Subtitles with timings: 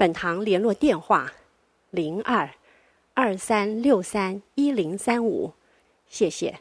[0.00, 1.30] 本堂联络电话：
[1.90, 2.48] 零二
[3.12, 5.52] 二三六三一零三五，
[6.06, 6.58] 谢谢。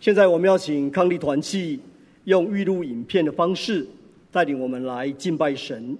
[0.00, 1.78] 现在我们要请康利团契
[2.24, 3.86] 用预录影片的方式
[4.30, 5.98] 带领我们来敬拜神，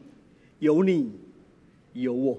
[0.61, 1.13] 有你，
[1.93, 2.39] 有我。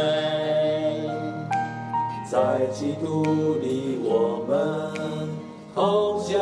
[2.31, 5.27] 在基督里，我们
[5.75, 6.39] 同享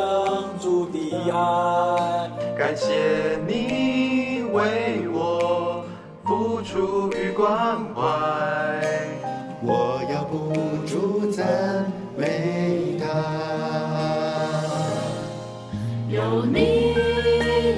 [0.60, 0.96] 主的
[1.32, 2.30] 爱。
[2.56, 5.84] 感谢你为我
[6.24, 8.00] 付出与关怀，
[9.64, 10.52] 我要不
[10.86, 11.44] 住赞
[12.16, 13.04] 美他。
[16.08, 16.94] 有你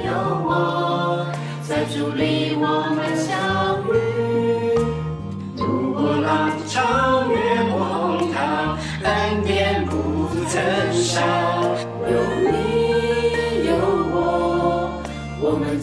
[0.04, 0.12] 有
[0.44, 1.26] 我，
[1.66, 3.51] 在主里我们相。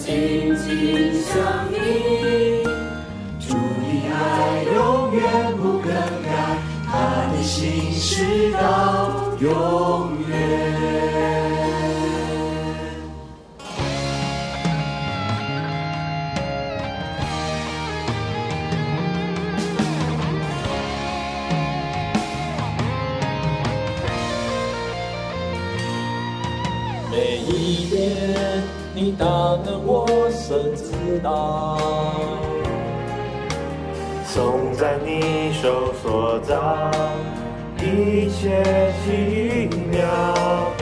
[0.09, 0.65] 紧紧
[1.21, 1.37] 相
[1.71, 2.63] 依，
[3.39, 4.75] 主的爱永
[5.13, 5.21] 远
[5.55, 5.85] 不更
[6.23, 6.27] 改，
[6.87, 6.91] 他
[7.31, 8.57] 的心直到
[9.39, 9.47] 永
[10.17, 10.18] 远。
[31.17, 31.77] 道，
[34.31, 36.91] 总在你手所造，
[37.77, 40.07] 一切奇妙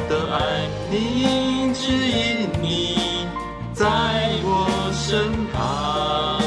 [0.10, 2.98] 的爱，你指引你
[3.74, 3.86] 在
[4.44, 6.42] 我身旁，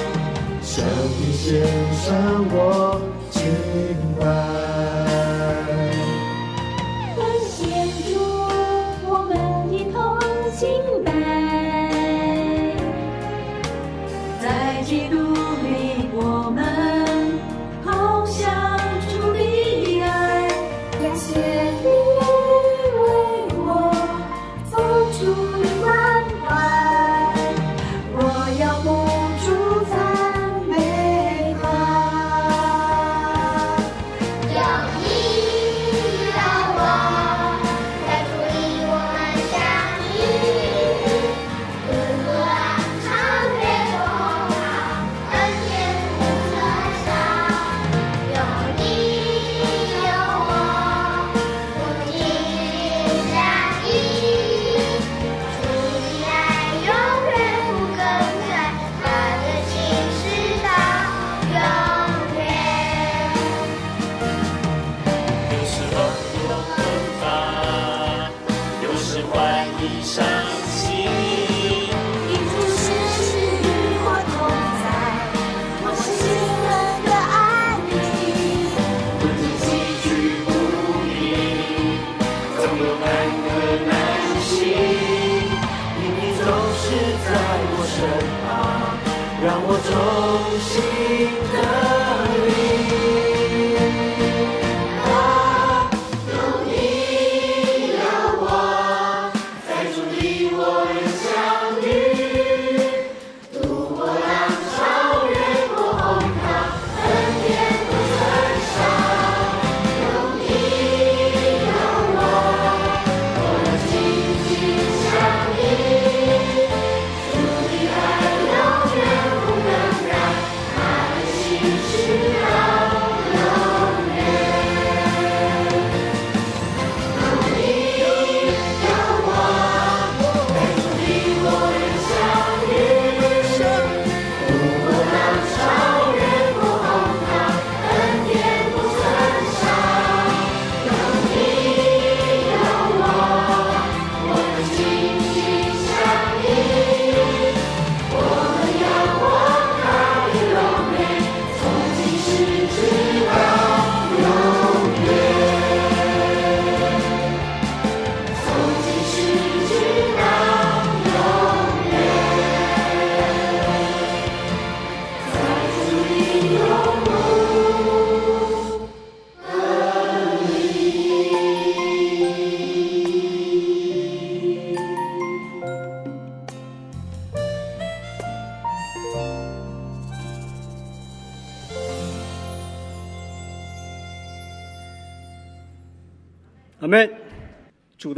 [0.60, 0.84] 向
[1.18, 1.62] 你献
[1.94, 2.08] 上
[2.52, 2.89] 我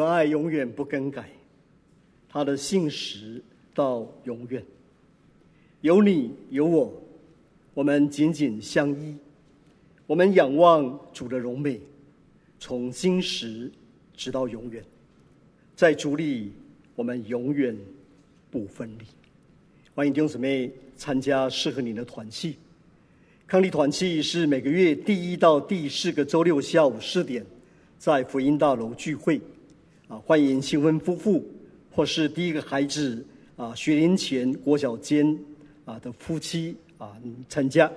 [0.03, 1.29] 的爱永远不更改，
[2.29, 4.63] 他的信实到永远。
[5.81, 6.93] 有你有我，
[7.75, 9.15] 我们紧紧相依。
[10.07, 11.81] 我们仰望主的荣美，
[12.59, 13.71] 从今时
[14.15, 14.83] 直到永远。
[15.75, 16.53] 在主里，
[16.95, 17.77] 我们永远
[18.51, 19.05] 不分离。
[19.95, 22.57] 欢迎弟兄姊妹参加适合你的团契。
[23.47, 27.45] 康利团契是每个月第一到第四个周六下午四点，
[27.99, 29.41] 在福音大楼聚会。
[30.13, 31.43] 啊，欢迎新婚夫妇
[31.91, 33.25] 或是第一个孩子
[33.57, 35.27] 啊学龄前国小间
[35.87, 37.17] 啊的夫妻啊
[37.49, 37.91] 参加。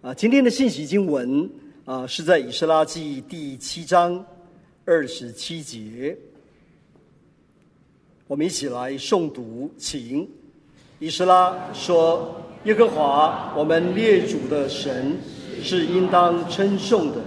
[0.00, 1.48] 啊，今天的信息经文
[1.84, 4.26] 啊是在以斯拉记第七章
[4.84, 6.18] 二十七节。
[8.26, 10.28] 我们一起来诵读，请。
[10.98, 12.34] 以斯拉说
[12.66, 15.16] ：“耶和华，我们列祖的神
[15.62, 17.22] 是应当称颂的，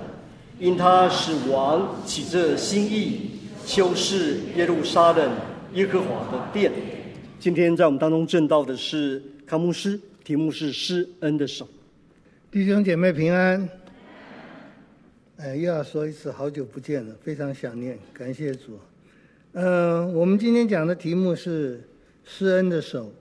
[0.59, 3.30] 因他使王起这心意。”
[3.65, 5.31] 修饰耶路撒冷
[5.73, 6.71] 耶和华的殿。
[7.39, 11.67] 今天在我们当中证道的是康牧师，题目是施恩的手。
[12.51, 13.67] 弟兄姐妹平安。
[15.37, 18.77] 哎，又要说一次，好久不见了，非常想念，感谢主。
[19.53, 21.81] 嗯、呃，我们今天讲的题目是
[22.23, 23.11] 施恩的手。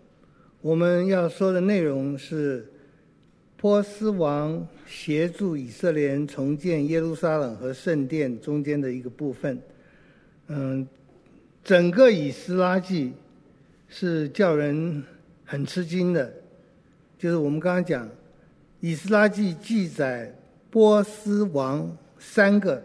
[0.61, 2.71] 我们要说的内容是
[3.57, 9.59] 波斯王协助以色列人重建耶路撒冷和圣殿中间的一个部分。
[10.53, 10.85] 嗯，
[11.63, 13.13] 整个以斯拉记
[13.89, 15.01] 是叫人
[15.45, 16.29] 很吃惊的，
[17.17, 18.09] 就是我们刚刚讲，
[18.81, 20.37] 以斯拉记记载
[20.69, 22.83] 波斯王三个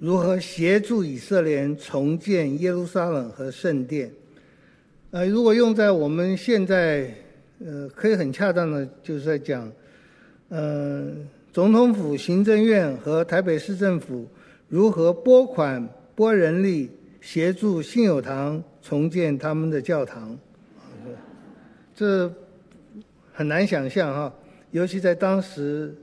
[0.00, 4.10] 如何协助以色列人重建耶路撒冷和圣殿。
[5.12, 7.14] 呃，如果用在我们现在，
[7.64, 9.70] 呃，可以很恰当的，就是在讲，
[10.48, 14.26] 嗯、总统府、行政院和台北市政府
[14.68, 15.88] 如何拨款。
[16.14, 20.38] 拨人力协助信友堂重建他们的教堂，
[21.94, 22.30] 这
[23.32, 24.34] 很难想象哈，
[24.72, 25.94] 尤其在当时，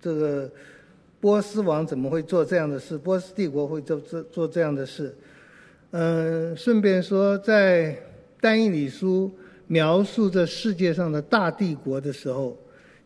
[0.00, 0.50] 这个
[1.20, 2.98] 波斯王怎么会做这样的事？
[2.98, 5.14] 波斯帝国会做做做这样的事？
[5.92, 7.96] 嗯，顺便说，在
[8.40, 9.30] 但以理书
[9.66, 12.58] 描述这世界上的大帝国的时候，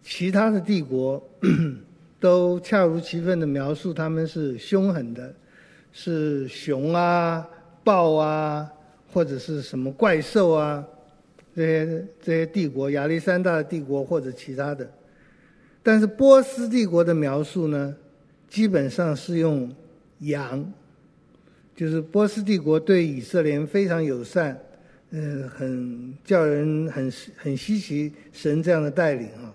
[0.02, 1.22] 其他的帝国
[2.18, 5.34] 都恰如其分的描述他们是凶狠的。
[5.98, 7.48] 是熊啊、
[7.82, 8.70] 豹啊，
[9.10, 10.84] 或者是什么怪兽啊，
[11.54, 14.86] 这些这些帝国，亚历山大的帝国或者其他的。
[15.82, 17.96] 但是波斯帝国的描述呢，
[18.46, 19.74] 基本上是用
[20.18, 20.70] 羊，
[21.74, 24.60] 就是波斯帝国对以色列非常友善，
[25.12, 29.50] 嗯，很叫人很很稀奇神这样的带领啊。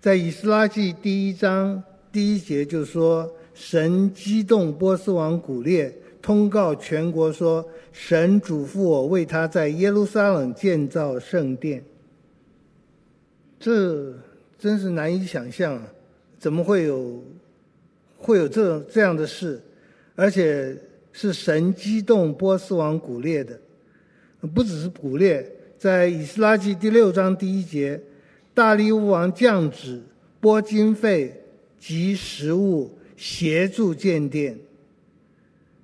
[0.00, 3.28] 在以斯拉记第一章第一节就说。
[3.54, 11.82] 神激动波斯王古列，通告全国说：“神嘱咐我为他在耶路撒冷建造圣殿。”
[13.60, 14.12] 这
[14.58, 15.86] 真是难以想象啊！
[16.38, 17.22] 怎么会有
[18.18, 19.62] 会有这这样的事？
[20.16, 20.76] 而且
[21.12, 23.58] 是神激动波斯王古列的，
[24.52, 28.00] 不只是古列，在以斯拉记第六章第一节，
[28.52, 30.02] 大利乌王降旨
[30.40, 31.32] 拨经费
[31.78, 32.90] 及食物。
[33.16, 34.58] 协助建殿，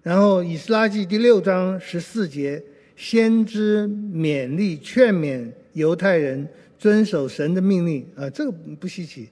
[0.02, 2.62] 然后以斯拉记第六章十四节，
[2.96, 9.28] 先知勉励劝勉犹太人遵守神的命令啊，这个不稀奇。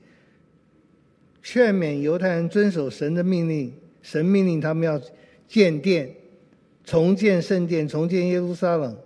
[1.43, 5.00] 劝勉犹太人遵守神的命令，神命令他们要
[5.49, 6.14] 建殿、
[6.85, 8.97] 重建圣殿、重建耶路撒冷。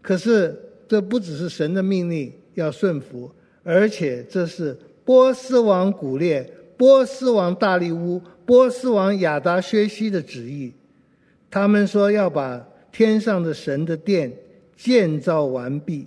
[0.00, 0.58] 可是
[0.88, 3.30] 这不只是神的命令要顺服，
[3.62, 6.48] 而且这是波斯王古列。
[6.76, 10.72] 波斯王大利乌、波斯王亚达薛西的旨意，
[11.50, 14.32] 他们说要把天上的神的殿
[14.76, 16.06] 建造完毕。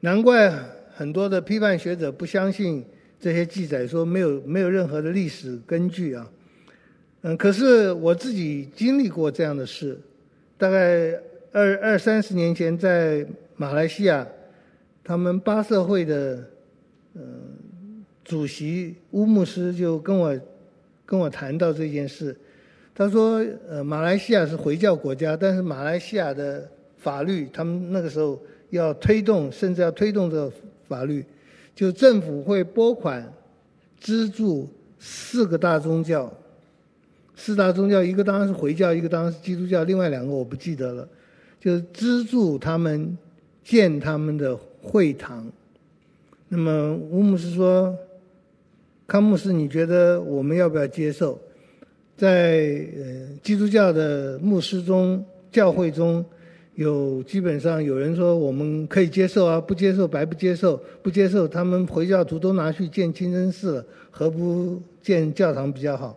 [0.00, 0.52] 难怪
[0.94, 2.84] 很多的批判学者不相信
[3.20, 6.26] 这些记载，说没有没有任何的历史根据啊。
[7.22, 9.98] 嗯，可是我自己经历过这样的事，
[10.56, 11.12] 大概
[11.52, 13.26] 二二三十年前在
[13.56, 14.26] 马来西亚，
[15.04, 16.49] 他们巴社会的。
[18.24, 20.38] 主席乌牧师就跟我
[21.04, 22.36] 跟我谈到这件事，
[22.94, 30.52] 他说：“呃，马来西亚是回教国家，但是马来西亚的法律，他们那个时候要推动，甚至要推动这
[30.86, 31.24] 法律，
[31.74, 33.26] 就政府会拨款
[33.98, 34.68] 资助
[35.00, 36.32] 四个大宗教，
[37.34, 41.08] 四大宗教，一个当然是回教，一个当然是基督教，另外两个我不记得了，
[41.58, 43.18] 就是资助他们
[43.64, 45.50] 建他们的会堂。
[46.48, 47.92] 那么乌姆斯说。”
[49.10, 51.36] 康牧师，你觉得我们要不要接受？
[52.16, 52.60] 在
[52.96, 56.24] 呃基督教的牧师中、教会中
[56.76, 66.16] 有基本上有人说我们可以接受啊，不接受白不接受，不接受他们回教徒都拿去建清真寺了，何不建教堂比较好？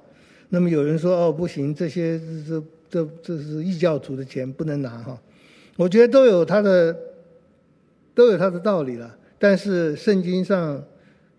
[0.49, 5.19] 那么有人说哦不行，这些这这这是异教徒的钱不能拿哈。
[5.77, 6.95] 我觉得都有他的
[8.13, 10.79] 都有他的道理了，但是圣经上。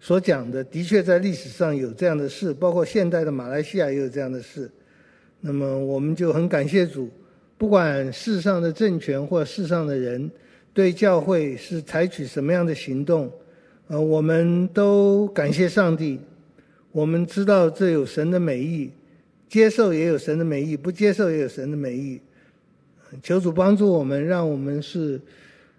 [0.05, 4.71] 所讲的的确在历史上有这样的事，包括现代的马来西亚也有这样的事。
[5.41, 7.09] 那么我们就很感谢主，
[7.57, 10.31] 不管世上的政权或世上的人
[10.75, 13.33] 对教会是采取什么样的行动，
[13.87, 16.21] 呃，我们都感谢上帝。
[16.93, 18.91] 我们知道这有神的美意，
[19.49, 22.21] 接受也有神的美意，不接受也有神的美意。
[23.23, 25.19] 求主帮助我们，让我们是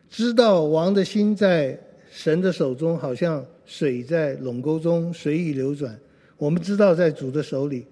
[0.09, 1.79] 知道王的心在
[2.09, 3.45] 神的手中，好像。
[3.65, 5.97] 水在垄沟中随意流转，
[6.37, 7.85] 我们知道在主的手里，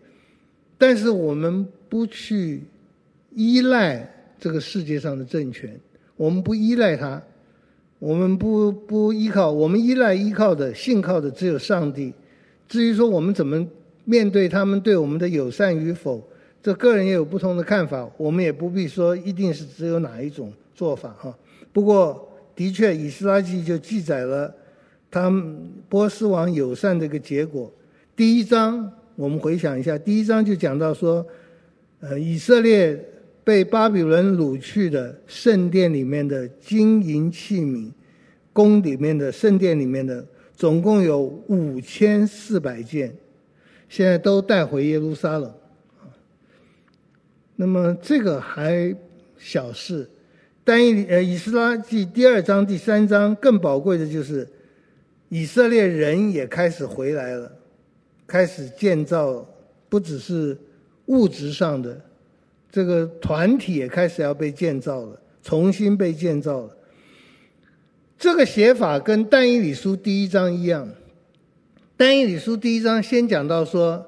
[0.77, 2.61] 但是我们不去
[3.33, 4.07] 依赖
[4.39, 5.79] 这个世界上的政权，
[6.15, 7.21] 我们不依赖它，
[7.97, 12.13] 我们不不依靠，我们依赖依靠的信靠的只有上帝。
[12.67, 13.65] 至于说我们怎么
[14.05, 16.21] 面对他们对我们的友善与否，
[16.61, 21.35] 这个人也有不同的看法，我们也不必说一定是只有哪一种做法哈。
[21.71, 24.53] 不过的确，以斯拉记就记载了。
[25.13, 27.71] 他们波斯王友善的一个结果，
[28.15, 31.23] 第一章我们回想一下，第一章就讲到说，
[31.99, 32.99] 呃，以色列
[33.43, 37.91] 被巴比伦掳去的圣殿里面的金银器皿，
[38.51, 43.15] 宫里面的圣殿里面的总共有五千四百件，
[43.87, 45.53] 现在都带回耶路撒冷。
[47.55, 48.91] 那么这个还
[49.37, 50.09] 小事，
[50.63, 54.47] 但以呃以斯拉记第二章第三章更宝贵的就是。
[55.33, 57.51] 以色列人也开始回来了，
[58.27, 59.43] 开始建造，
[59.89, 60.55] 不只是
[61.07, 61.99] 物质上的，
[62.71, 66.77] 这个团体也开始要被建造了，重新被建造了。
[68.15, 70.87] 这个写法跟但以理书第一章一样，
[71.97, 74.05] 但以理书第一章先讲到说，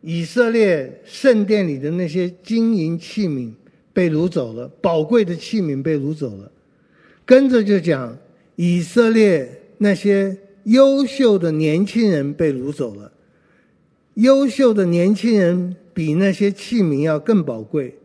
[0.00, 3.52] 以色列圣殿里的那些金银器皿
[3.92, 6.52] 被掳走了，宝贵的器皿被掳走了，
[7.26, 8.16] 跟着就讲
[8.54, 9.62] 以色列。
[9.78, 13.12] 那些优秀的年轻人被掳走了，
[14.14, 17.98] 优秀的年轻人比那些器皿要更宝贵。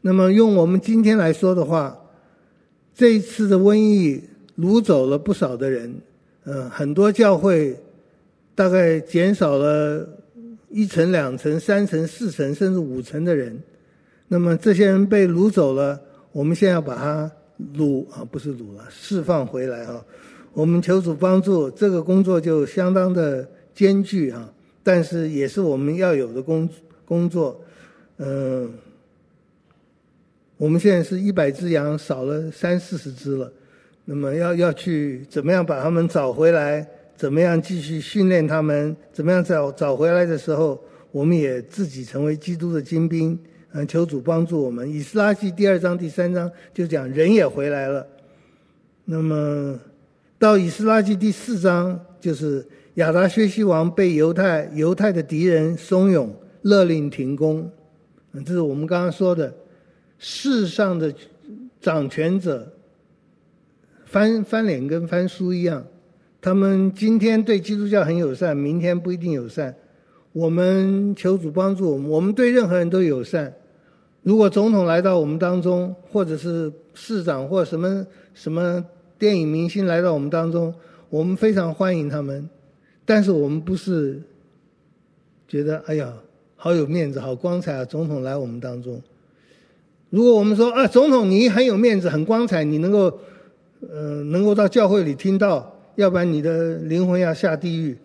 [0.00, 1.98] 那么用我们今天来说的话，
[2.94, 4.22] 这一次的瘟疫
[4.56, 5.94] 掳走了不少的人，
[6.44, 7.76] 嗯，很多教会
[8.54, 10.08] 大概减少了
[10.70, 13.60] 一成、两成、三成、四成，甚至五成的人。
[14.28, 16.00] 那么这些人被掳走了，
[16.32, 17.30] 我们现在要把它
[17.76, 20.04] 掳啊，不是掳了，释放回来啊。
[20.58, 26.68] 我们求主帮助，这个工作就相当的艰巨啊，但是也是我们要有的工
[27.04, 27.60] 工作。
[28.16, 28.68] 嗯、
[30.56, 33.52] 我们现在是一百只羊少了三四十只了，
[34.04, 36.84] 那么要要去怎么样把它们找回来？
[37.16, 38.96] 怎么样继续训练他们？
[39.12, 43.38] 怎么样找找回来的时候，我们也自己成为基督的精兵。
[43.70, 44.90] 嗯，求主帮助我们。
[44.90, 48.04] 以斯拉记第二章、第三章就讲人也回来了，
[49.04, 49.78] 那么。
[50.38, 52.64] 到以斯拉记第四章，就是
[52.94, 56.30] 亚达薛西王被犹太犹太的敌人怂恿，
[56.62, 57.68] 勒令停工。
[58.46, 59.52] 这是我们刚刚说的，
[60.16, 61.12] 世上的
[61.80, 62.72] 掌权者
[64.04, 65.84] 翻翻脸跟翻书一样，
[66.40, 69.74] 他们今天对基督教很友善，明天不一定友善。
[70.32, 73.52] 我们求主帮助我们，我们对任何人都友善。
[74.22, 78.84] 如果总统来到我们当中，或者是市长或什么什么。
[79.18, 80.72] 电影明星来到我们当中，
[81.10, 82.48] 我们非常欢迎他们，
[83.04, 84.22] 但是我们不是
[85.48, 86.14] 觉得哎呀
[86.54, 87.84] 好有面子、好光彩啊！
[87.84, 89.02] 总统来我们当中，
[90.10, 93.18] 如果我们说啊，总统你很有面子、很光彩，你能够
[93.80, 97.98] 呃能够到教会里听到，要不然你的灵魂要下地狱，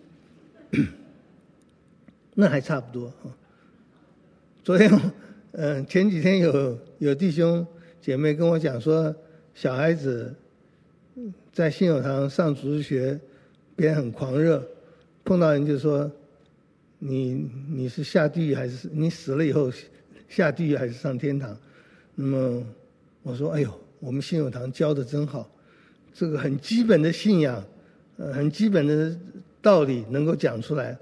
[2.34, 3.30] 那还差不多啊。
[4.64, 4.90] 昨天
[5.52, 7.64] 嗯、前几天有有弟兄
[8.00, 9.14] 姐妹跟我讲说，
[9.54, 10.34] 小孩子。
[11.54, 13.16] 在信友堂上主日学，
[13.76, 14.60] 别人很狂热，
[15.24, 16.10] 碰到人就说
[16.98, 19.70] ：“你你是下地狱还是你死了以后
[20.28, 21.56] 下地狱还是上天堂？”
[22.16, 22.60] 那么
[23.22, 25.48] 我说：“哎呦，我们信友堂教的真好，
[26.12, 27.64] 这个很基本的信仰，
[28.16, 29.16] 呃，很基本的
[29.62, 30.98] 道理能够讲出来。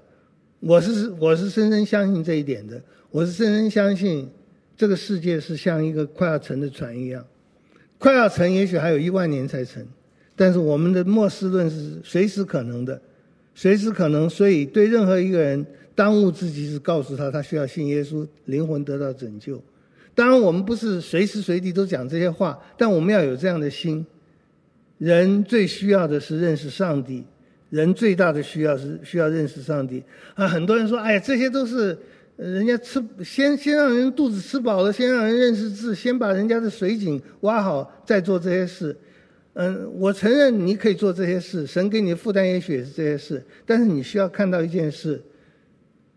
[0.59, 2.79] 我是我是深深相信这一点的，
[3.09, 4.29] 我是深深相信
[4.77, 7.25] 这个世界是像一个快要沉的船一样，
[7.97, 9.83] 快要沉，也许还有一万年才沉。”
[10.43, 12.99] 但是我们的末世论是随时可能的，
[13.55, 19.63] 随时可能，所以对任何一个人当务之急是告诉他，他需要信耶稣，灵魂得到拯救。
[20.13, 24.05] 当然，我们不是随时随地都讲这些话，但我们要有这样的心。
[24.97, 27.23] 人最需要的是认识上帝，
[27.69, 30.03] 人最大的需要是需要认识上帝。
[30.35, 31.97] 啊，很多人说，哎呀，这些都是
[32.35, 38.93] 人家吃，先先让人肚子吃饱了，先让人认识字，先把人家的水井挖好，再做这些事。
[39.53, 45.21] 嗯，我承认你可以做这些事，神给你的负担也许也是这些事，但是你需要看到一件事：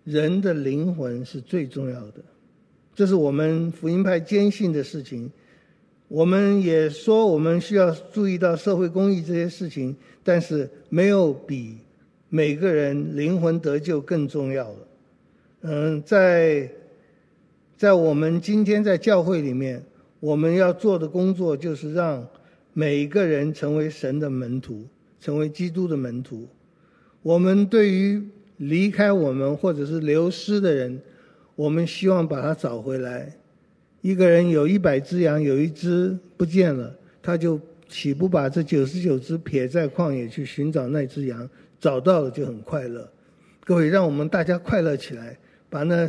[0.05, 2.25] 人的灵魂是最重要的。
[2.95, 5.31] 这是我们福音派坚信的事情。
[6.09, 11.77] 我们也说，我们需要注意到社会公益这些事情，但是没有比
[12.31, 14.79] 每个人灵魂得救更重要了。
[15.63, 16.71] 嗯，在
[17.77, 19.83] 在我们今天在教会里面，
[20.21, 22.27] 我们要做的工作就是让
[22.79, 24.87] 每一个人成为神的门徒，
[25.19, 26.47] 成为基督的门徒。
[27.23, 28.23] 我们对于
[28.59, 31.01] 离开我们或者是流失的人，
[31.55, 33.33] 我们希望把他找回来。
[34.03, 37.59] 一个人有一百只羊，有一只不见了，他就
[37.89, 41.49] 岂不把这九十九只撇在旷野去寻找那只羊？
[41.81, 43.11] 找到了就很快乐。
[43.65, 45.39] 各位，让我们大家快乐起来，
[45.71, 46.07] 把那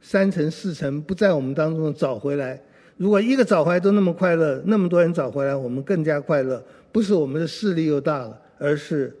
[0.00, 2.62] 三成四成不在我们当中的找回来。
[2.96, 6.62] 如果一个找回来都那么快乐，那么多人找回来，我们更加快乐。
[6.92, 9.12] 不是我们的势力又大了，而是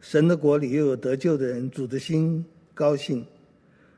[0.00, 3.24] 神的国里又有得救的人，主的心高兴。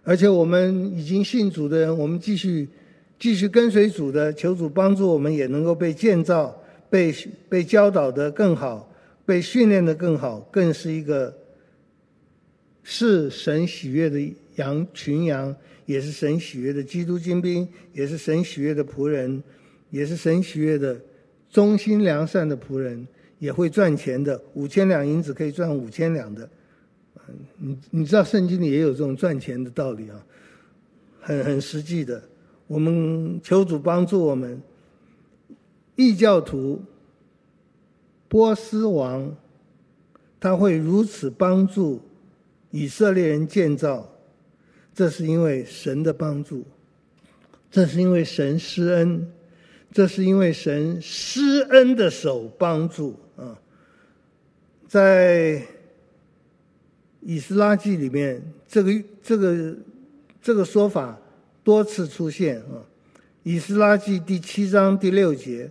[0.04, 2.68] 而且我们已经信主的人，我们继续
[3.18, 6.56] 继续跟随主的，求主帮助我们，也能够被建造、
[6.88, 7.12] 被
[7.48, 8.88] 被教导的更好，
[9.26, 11.36] 被训练的更好，更是一个
[12.84, 14.18] 是神喜悦的
[14.54, 15.54] 羊群羊，
[15.88, 19.42] 也是神喜悦的基督精兵，也是神喜悦的仆人，
[19.88, 21.00] 也是神喜悦的
[21.50, 26.46] 忠心良善的仆人，也会赚钱的，五千两银子可以赚五千两的。
[27.56, 30.26] 你你知道圣经里也有这种赚钱的道理啊，
[31.22, 32.22] 很很实际的。
[32.66, 34.60] 我们求主帮助我们，
[35.96, 36.82] 异教徒
[38.28, 39.34] 波斯王
[40.38, 42.02] 他会如此帮助
[42.70, 44.06] 以色列人建造，
[44.98, 46.64] 这是因为神的帮助，
[47.70, 49.30] 这是因为神施恩，
[49.92, 53.56] 这是因为神施恩的手帮助啊，
[54.88, 55.62] 在。
[57.20, 59.76] 以斯拉记里面，这个这个
[60.42, 61.16] 这个说法
[61.62, 62.82] 多次出现啊。
[63.44, 65.70] 以斯拉记第七章第六节，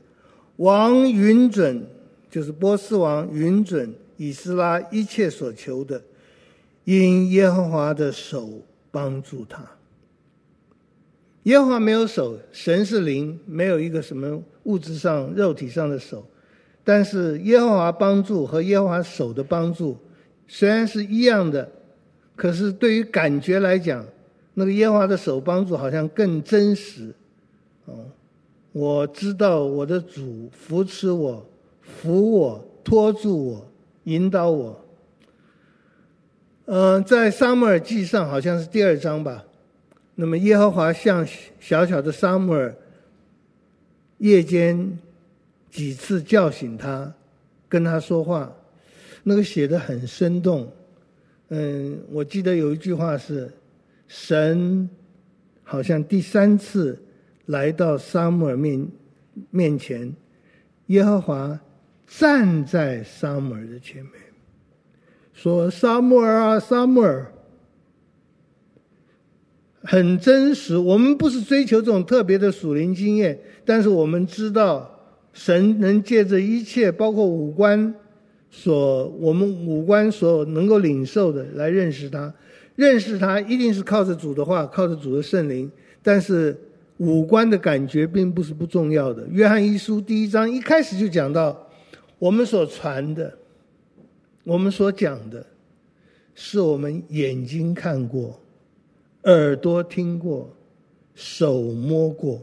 [0.57, 1.85] 王允准，
[2.29, 6.01] 就是波斯王允准以斯拉一切所求的，
[6.85, 8.61] 因耶和华的手
[8.97, 9.63] 帮助他。
[11.43, 16.25] 耶和华没有手，神是灵，没有一个什么物质上、肉体上的手，
[16.83, 19.95] 但是耶和华帮助和耶和华手的帮助。
[20.47, 21.69] 虽然是一样的，
[22.35, 24.03] 可是对于感觉来讲，
[24.55, 27.13] 那个耶和华的手帮助好像更真实。
[27.85, 27.93] 哦，
[28.71, 31.45] 我知道我的主扶持我、
[31.81, 33.67] 扶我、托住我、
[34.05, 34.83] 引导我。
[36.69, 39.41] 嗯、呃，在撒母耳记上好像是第二章吧。
[40.15, 41.25] 那么耶和华向
[41.61, 42.75] 小小的撒母耳
[44.17, 44.99] 夜间
[45.71, 47.13] 几次叫醒他，
[47.69, 48.53] 跟他说话。
[49.23, 50.69] 那个写的很生动，
[51.47, 53.49] 嗯，我记得有一句话是，
[54.07, 54.89] 神
[55.63, 57.01] 好像第三次
[57.45, 58.87] 来到撒母耳面
[59.51, 60.13] 面前，
[60.87, 61.57] 耶和华
[62.07, 64.13] 站在撒母耳的前面，
[65.37, 67.31] 说：“撒母尔啊，撒母尔，
[69.83, 70.75] 很真实。
[70.75, 74.99] 我们不是追求这种特别的属灵经验，但是我们知道，
[75.33, 77.93] 神能借着一切，包括五官。”
[78.49, 82.33] 所我们五官所能够领受的来认识他，
[82.75, 85.69] 认识他一定是靠着主的话，靠着主的圣灵。
[86.01, 86.57] 但是
[86.95, 89.27] 五官的感觉并不是不重要的。
[89.29, 91.67] 约翰一书第一章一开始就讲到，
[92.17, 93.37] 我们所传的，
[94.47, 95.45] 我们所讲的，
[96.33, 98.39] 是我们眼睛看过，
[99.23, 100.49] 耳朵听过，
[101.13, 102.41] 手摸过。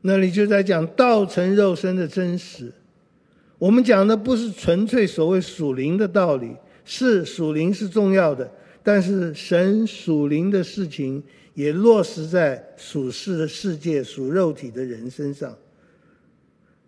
[0.00, 2.72] 那里就在讲道成肉身的真实。
[3.58, 8.50] 我们讲的不是纯粹所谓属灵的道理，是属灵是重要的，
[8.82, 11.22] 但是神属灵的事情
[11.52, 15.54] 也落实在属世的世界、属肉体的人身上。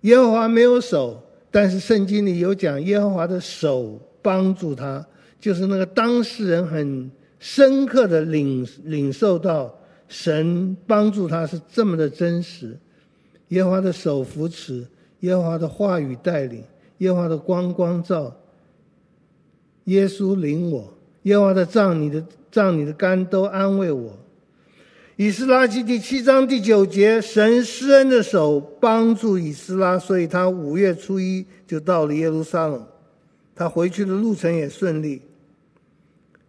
[0.01, 5.05] 耶和华没有手，但是圣经里有讲耶和华的手帮助他，
[5.41, 9.75] 就是那个当事人很深刻的领领受到
[10.09, 12.79] 神帮助他是这么的真实，
[13.49, 14.87] 耶和华的手扶持。
[15.21, 16.65] 耶和华的话语带领，
[16.97, 18.35] 耶和华的光光照，
[19.85, 24.19] 耶稣领我，耶和华的杖、你的杖、你的肝都安慰我。
[25.21, 32.83] 以斯拉记第七章第九节，神施恩的手帮助以斯拉，所以他五月初一就到了耶路撒冷。
[33.55, 35.21] 他回去的路程也顺利。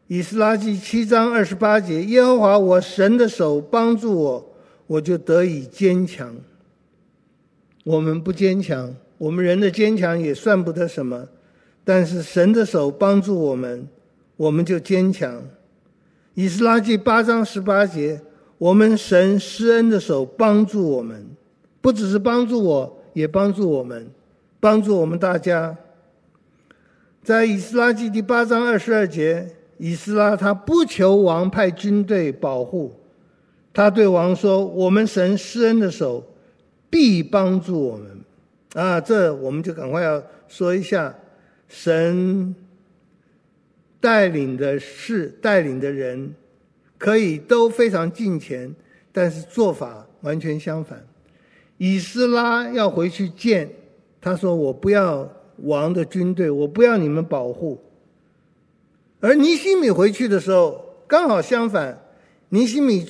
[0.07, 4.55] 以斯拉记七章二十八节，耶和华我神的手帮助我，
[4.87, 6.33] 我就得以坚强。
[7.83, 11.27] 我们不坚强，我们人的坚强也算不得什么，
[11.83, 13.85] 但是神的手帮助我们，
[14.37, 15.43] 我们就坚强。
[16.35, 18.21] 以斯拉记八章十八节。
[18.61, 21.25] 我们神施恩的手帮助我们，
[21.81, 24.07] 不只是帮助我，也帮助我们，
[24.59, 25.75] 帮助我们大家。
[27.23, 29.47] 在以斯拉记第八章二十二节，
[29.79, 32.93] 以斯拉他不求王派军队保护，
[33.73, 36.23] 他对王说：“我们神施恩的手
[36.87, 38.21] 必帮助我们。”
[38.79, 41.15] 啊，这我们就赶快要说一下，
[41.67, 42.53] 神
[43.99, 46.35] 带领的事，带领的人。
[47.01, 48.71] 可以都非常敬虔，
[49.11, 51.03] 但是做法完全相反。
[51.79, 53.67] 以斯拉要回去见，
[54.21, 55.27] 他说：“我不要
[55.63, 57.81] 王的军队，我不要你们保护。”
[59.19, 61.99] 而尼西米回去的时候刚好相反。
[62.49, 63.09] 尼西米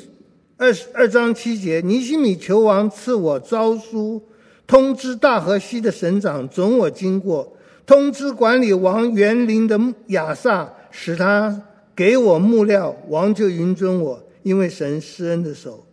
[0.55, 4.23] 二十二章七节，尼西米求王赐我诏书，
[4.65, 9.77] 通知大河西的省长准我经过，通知管理王园林的
[10.07, 11.63] 亚萨，使他。
[11.95, 15.85] 给我木料，王就允准我，因为神施恩的手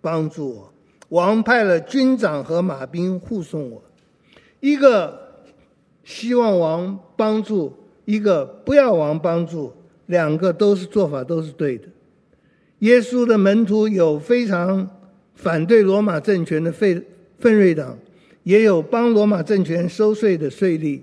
[0.00, 0.72] 帮助我。
[1.10, 3.82] 王派了军长和马兵护送我。
[4.60, 5.18] 一个
[6.04, 7.72] 希望王帮助，
[8.04, 9.72] 一个不要王帮助，
[10.06, 11.86] 两个都是做法都是对的。
[12.80, 14.88] 耶稣的门徒有非常
[15.34, 17.04] 反对罗马政权的奋
[17.38, 17.96] 奋锐党，
[18.42, 21.00] 也有帮罗马政权收税的税吏。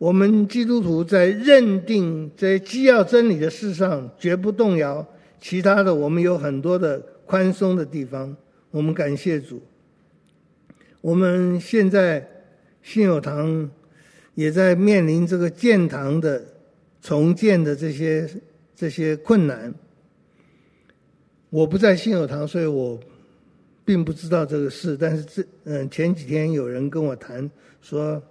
[0.00, 5.06] 我们基督徒在认定在基要真理的事上绝不动摇，
[5.38, 8.34] 其他的我们有很多的宽松的地方。
[8.70, 9.60] 我们感谢主。
[11.02, 12.26] 我们现在
[12.82, 13.70] 信友堂
[14.34, 16.42] 也在面临这个建堂的
[17.02, 18.26] 重建的这些
[18.74, 19.74] 这些困难。
[21.50, 22.98] 我不在信友堂，所以我
[23.84, 24.96] 并不知道这个事。
[24.98, 27.50] 但是这嗯，前几天有人跟我谈
[27.82, 28.22] 说。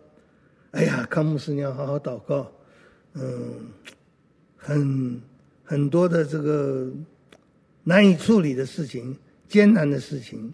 [0.72, 2.52] 哎呀，康牧师，你要好好祷告。
[3.14, 3.72] 嗯，
[4.56, 5.22] 很
[5.64, 6.92] 很多的这个
[7.84, 10.54] 难以处理的事情，艰难的事情。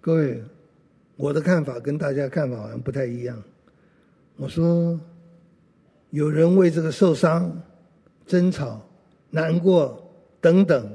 [0.00, 0.42] 各位，
[1.16, 3.42] 我的看法跟大家看法好像不太一样。
[4.36, 4.98] 我说，
[6.10, 7.60] 有人为这个受伤、
[8.26, 8.80] 争吵、
[9.30, 10.10] 难过
[10.40, 10.90] 等等，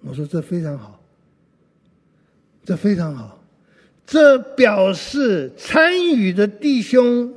[0.00, 0.98] 我说这非常好，
[2.64, 3.39] 这非常好。
[4.10, 7.32] 这表示参与的弟兄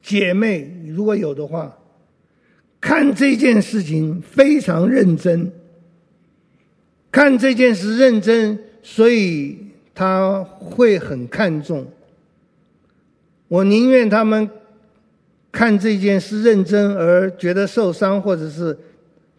[0.00, 1.76] 姐妹，如果有的话，
[2.80, 5.50] 看这件事情非常认真，
[7.10, 9.58] 看这件事认真，所以
[9.96, 11.84] 他会很看重。
[13.48, 14.48] 我宁愿他们
[15.50, 18.78] 看这件事认真而觉得受伤，或者是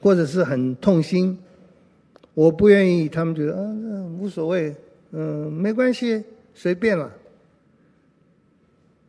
[0.01, 1.39] 或者是很痛心，
[2.33, 3.73] 我不愿意他们觉得啊，
[4.19, 4.75] 无所谓，
[5.13, 6.21] 嗯，没关系。
[6.59, 7.13] 随便了。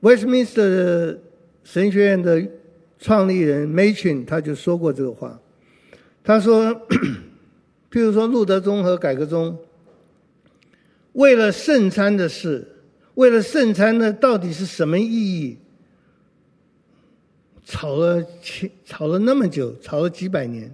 [0.02, 1.16] Westminster
[1.64, 2.46] 神学院的
[2.98, 5.40] 创立人 Machen 他就说过这个话，
[6.22, 6.87] 他说
[7.90, 9.58] ：“譬如说路德宗和改革宗，
[11.12, 12.68] 为了圣餐的事，
[13.14, 15.56] 为了圣餐呢，到底是什么意义？
[17.64, 18.22] 吵了
[18.84, 20.70] 吵了那么久，吵了几百年，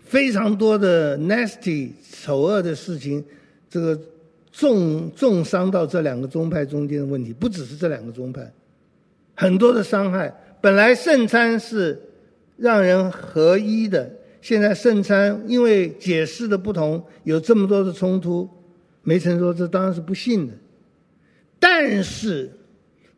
[0.00, 3.24] 非常多的 nasty 丑恶的事情，
[3.70, 3.98] 这个。”
[4.52, 8.52] 重重伤到这两个宗派中间的问题，不只是这两个宗派，
[9.34, 10.32] 很多的伤害。
[10.60, 12.00] 本来圣餐是
[12.58, 14.08] 让人合一的，
[14.42, 18.48] 现在圣餐因为解释的不同，有这么多的冲突。
[19.02, 20.52] 梅成说这当然是不幸的，
[21.58, 22.52] 但是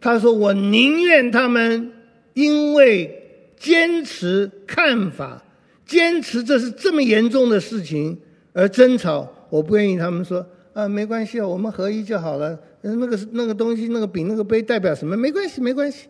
[0.00, 1.92] 他说我宁愿他们
[2.32, 5.44] 因为坚持看法，
[5.84, 8.18] 坚持这是这么严重的事情
[8.54, 10.46] 而争吵，我不愿意他们说。
[10.74, 12.58] 啊，没关系啊，我们合一就好了。
[12.82, 15.16] 那个那个东西，那个饼、那个杯代表什么？
[15.16, 16.08] 没关系，没关系。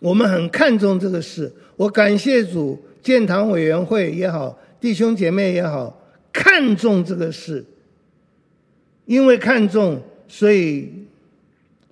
[0.00, 1.50] 我们很看重这个事。
[1.76, 5.98] 我感谢主，建堂委员会也好，弟兄姐妹也好，
[6.32, 7.64] 看重这个事。
[9.06, 10.90] 因为看重，所以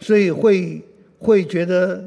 [0.01, 0.83] 所以会
[1.19, 2.05] 会觉得，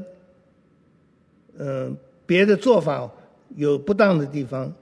[1.58, 3.10] 嗯、别的做法
[3.56, 4.74] 有不当的地方。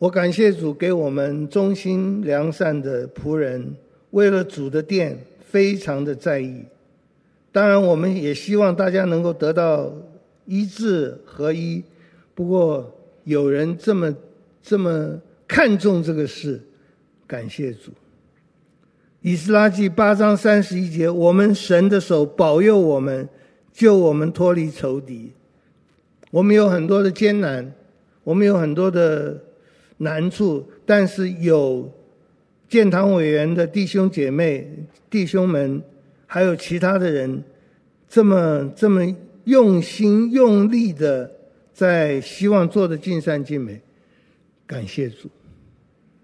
[0.00, 3.76] 我感谢主给我们忠心良善的仆人，
[4.12, 6.64] 为了主的殿非常的在意，
[7.52, 9.92] 当然，我们也希望大家能够得到
[10.46, 11.84] 一致合一。
[12.34, 12.90] 不过，
[13.24, 14.16] 有人这么
[14.62, 16.58] 这么看重这个事，
[17.26, 17.90] 感谢主。
[19.20, 23.28] 以斯拉记八章三十一节，我们神的手保佑我们，
[23.70, 25.32] 救我们脱离仇敌。
[26.30, 27.70] 我们有很多的艰难，
[28.24, 29.38] 我们有很多的
[30.02, 31.92] 难处，但是有
[32.68, 34.66] 建堂委员的弟兄姐妹、
[35.10, 35.82] 弟兄们，
[36.26, 37.42] 还有其他的人，
[38.08, 39.02] 这么这么
[39.44, 41.30] 用心用力的
[41.74, 43.78] 在希望做的尽善尽美，
[44.66, 45.28] 感谢主，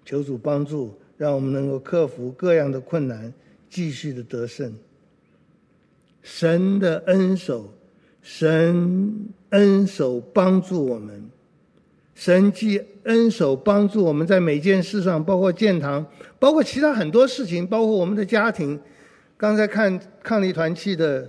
[0.07, 3.31] 求主帮助，让我们能够克服各样的困难，
[3.69, 4.73] 继续的得胜。
[6.23, 7.73] 神的恩手，
[8.23, 11.29] 神恩手帮助我们，
[12.17, 16.05] 神既恩手帮助我们在每件事上，包括建堂，
[16.39, 18.81] 包括其他很多事情，包括我们的家庭。
[19.37, 21.29] 刚才看抗力团契的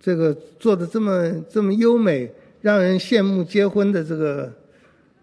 [0.00, 2.28] 这个做的这么这么优美，
[2.60, 4.52] 让人羡慕结婚的这个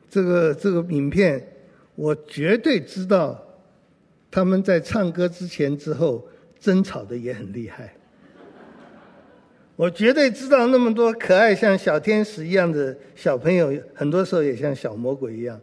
[0.10, 1.46] 这个这个影片，
[1.96, 3.38] 我绝对知道
[4.32, 6.26] 他们在唱歌之前之后
[6.58, 7.94] 争吵的也很厉害。
[9.80, 15.58] 我绝对知道那么多可爱像小天使一样的小朋友，很多时候也像小魔鬼一样。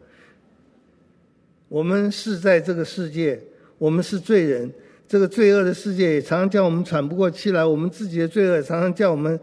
[1.69, 3.39] 我们是在这个世界，
[3.77, 4.73] 我们是罪人。
[5.07, 9.39] 这个罪恶的世界也常常叫我们喘不过气来，我们自己的罪恶也常常叫我们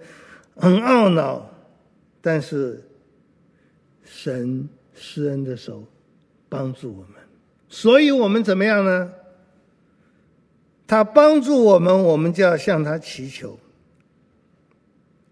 [0.55, 1.47] 很懊恼。
[2.19, 2.81] 但是
[4.03, 5.83] 神施恩的手
[6.49, 7.21] 帮助我们，
[7.69, 9.11] 所以我们怎么样呢？
[10.87, 13.59] 他帮助我们，我们就要向他祈求。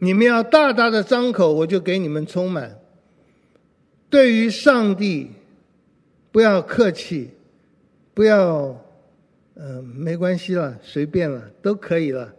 [0.04, 2.80] 你们要大大的张口，我就给你们充满。
[4.10, 5.30] 对于上帝，
[6.32, 7.30] 不要客气，
[8.14, 8.76] 不要。
[9.54, 12.34] 嗯、没关系了，随便了，都可以了。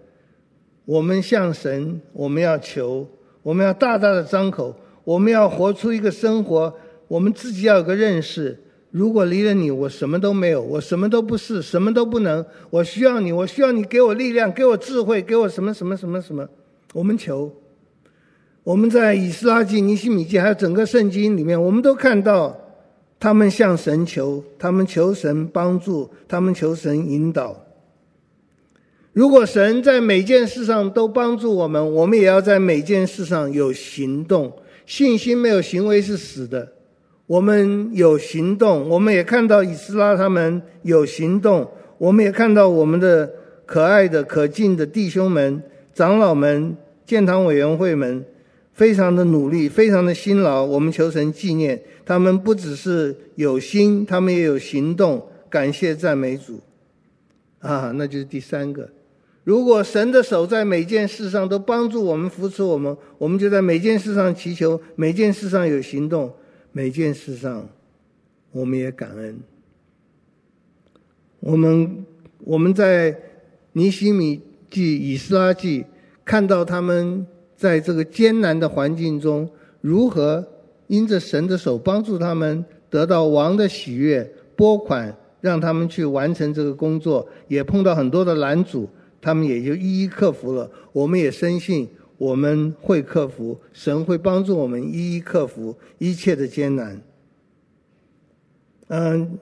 [0.84, 3.06] 我们向神，我们要求，
[3.44, 6.74] 我们要大大的张口，我们要活出一个生活。
[7.06, 8.58] 我们自己要有个认识：
[8.90, 12.44] 如果离了你，我什么都没有，我什么都不是，什么都不能。
[12.70, 16.48] 我需要你，我需要你给我力量，给我智慧，给我什么什么什么什么。
[16.92, 17.52] 我们求。
[18.64, 22.58] 我们在以斯拉记、尼希米记，还有整个圣经里面，我们都看到。
[23.22, 27.56] 他们向神求，他们求神帮助，他们求神引导。
[29.12, 34.52] 如果神在每件事上都帮助我们，我们也要在每件事上有行动。
[34.86, 36.72] 信心没有行为是死的。
[37.28, 43.32] 我们有行动，我们也看到以斯拉他们有行动，我们也看到我们的
[43.64, 45.62] 可爱的、可敬的弟兄们、
[45.94, 48.24] 长老们、建堂委员会们。
[48.74, 50.64] 非常的努力，非常的辛劳。
[50.64, 55.28] 我们求神纪念他们，不只是有心，他们也有行动。
[55.50, 56.58] 感谢赞美主，
[57.58, 58.88] 啊，那就是第三个。
[59.44, 66.32] 如果神的手在每件事上都帮助我们、扶持我们，我们就在每件事上祈求，每件事上有行动，
[66.72, 67.68] 每件事上
[68.52, 69.38] 我们也感恩。
[71.40, 72.06] 我们
[72.38, 73.14] 我们在
[73.74, 75.84] 尼希米记、以斯拉记
[76.24, 77.26] 看到他们。
[77.54, 79.48] 在这个艰难的环境中，
[79.80, 80.44] 如何
[80.88, 90.68] 因着神的手帮助他们得到王的喜悦，拨款让他们去完成这个工作，也碰到很多的拦阻，他们也就一一克服了。
[90.92, 97.00] 我们也深信我们会克服，神会帮助我们一一克服一切的艰难。
[98.88, 99.38] 嗯，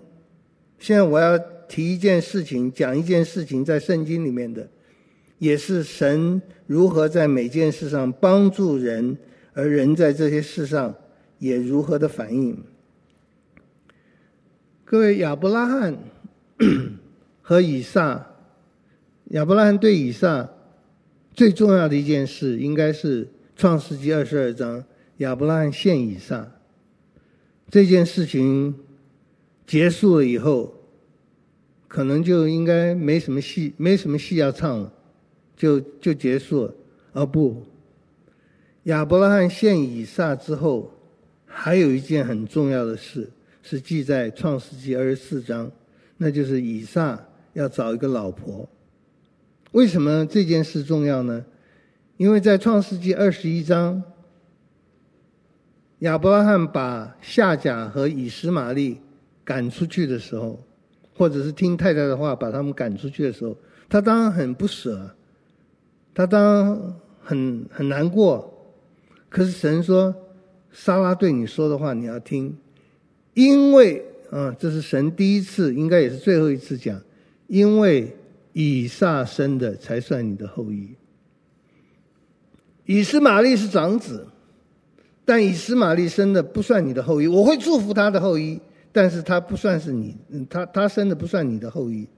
[0.78, 4.68] 现在我要提一件事情，讲一件事情，在圣经里面的。
[5.38, 9.18] 也是神如何在每件事上帮助人，
[9.54, 10.94] 而人在这些事上
[11.40, 12.62] 也如何的反应。
[14.84, 15.98] 各位，亚伯拉罕
[17.42, 18.24] 和以撒，
[19.30, 20.48] 亚伯拉罕对以撒
[21.34, 24.84] 最重要的一件事，应该是创世纪二十二章，
[25.16, 26.52] 亚伯拉罕献以撒
[27.68, 28.76] 这件事情
[29.66, 30.72] 结束了以后，
[31.88, 34.92] 可能就应该没什么戏，没什么戏要唱了。
[35.60, 36.74] 就就结束了，
[37.12, 37.62] 而不，
[38.84, 40.90] 亚伯拉罕献以撒之后，
[41.44, 43.30] 还有一件很重要的事，
[43.62, 45.70] 是记在创世纪二十四章，
[46.16, 48.66] 那就是以撒要找一个老婆。
[49.72, 51.44] 为什么这件事重要呢？
[52.16, 54.02] 因为在创世纪二十一章，
[55.98, 58.98] 亚伯拉罕把夏甲和以实玛利
[59.44, 60.64] 赶出去的时候，
[61.14, 63.54] 或者是听太太的话把他们赶出去的时候，
[63.90, 65.14] 他当然很不舍。
[66.14, 68.52] 他当很很难过，
[69.28, 70.14] 可是神说
[70.72, 72.56] ：“撒拉对你说的话你要听，
[73.34, 77.00] 因为啊，这是神第一次，应该也是最后一次讲，
[77.46, 78.16] 因为
[78.52, 80.94] 以撒生的才算你的后裔。
[82.86, 84.26] 以斯玛利是长子，
[85.24, 87.28] 但以斯玛利生的不算你的后裔。
[87.28, 90.16] 我会祝福他的后裔，但是他不算是你，
[90.48, 92.08] 他他生的不算你的后裔。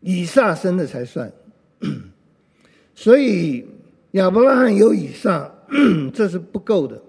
[0.00, 1.32] 以撒生的才算。
[2.94, 3.66] 所以
[4.12, 5.52] 亚伯拉罕有以撒，
[6.14, 7.02] 这是不够的。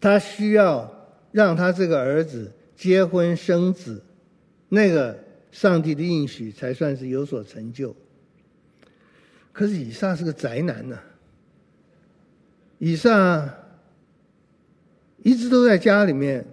[0.00, 0.92] 他需要
[1.30, 4.02] 让他这个儿子结婚生子，
[4.68, 5.18] 那个
[5.50, 7.94] 上帝的应许才算是有所成就。
[9.52, 11.04] 可是以撒是个宅男呢、啊，
[12.78, 13.54] 以撒
[15.22, 16.44] 一直都在家里面，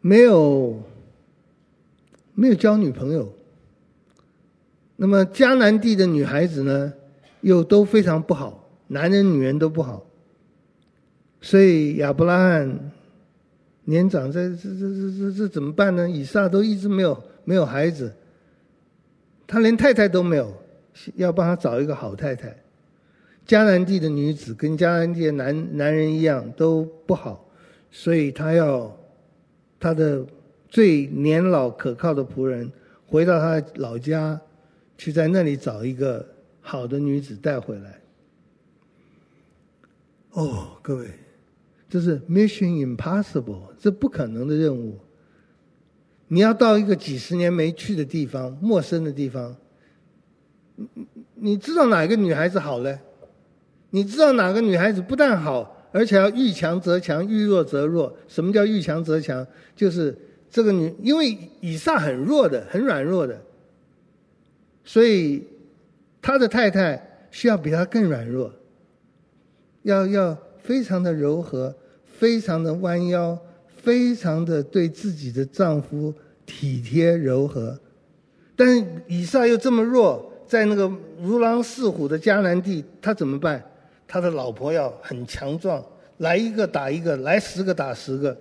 [0.00, 0.82] 没有
[2.34, 3.30] 没有交女朋友。
[4.96, 6.92] 那么迦南地的女孩子呢，
[7.40, 10.06] 又都非常不好，男人女人都不好。
[11.40, 12.92] 所以亚伯拉罕
[13.84, 16.08] 年长，这这这这这这怎么办呢？
[16.08, 18.12] 以撒都一直没有没有孩子，
[19.46, 20.52] 他连太太都没有。
[21.16, 22.56] 要帮他找一个好太太，
[23.44, 27.50] 迦南地的女子跟迦南地的男男人一样都不好，
[27.90, 28.96] 所以他要
[29.80, 30.24] 他的
[30.68, 32.70] 最年老可靠的仆人
[33.08, 34.40] 回到他的老家，
[34.96, 36.26] 去在那里找一个
[36.60, 38.00] 好的女子带回来。
[40.30, 41.08] 哦，各位，
[41.88, 44.98] 这是 Mission Impossible，这不可能的任务。
[46.28, 49.56] 你要到一个几十年没去的地方，陌生的地方。
[50.74, 52.98] 你你知道哪个女孩子好嘞？
[53.90, 58.16] 你知道哪个女孩子不但好，而且要遇强则强，遇弱则弱。
[58.26, 59.46] 什么叫遇强则强？
[59.76, 60.16] 就是
[60.50, 63.40] 这个女，因为以撒很弱的，很软弱的，
[64.84, 65.42] 所以
[66.22, 68.52] 他的太太需要比他更软弱，
[69.82, 73.38] 要要非常的柔和，非常的弯腰，
[73.82, 76.14] 非常的对自己的丈夫
[76.46, 77.78] 体贴柔和。
[78.54, 80.30] 但是以撒又这么弱。
[80.46, 80.88] 在那个
[81.20, 83.60] 如狼似虎的迦南地，他怎么办？
[84.06, 85.82] 他的老婆要很强壮，
[86.18, 88.36] 来一个打一个，来十个打十个。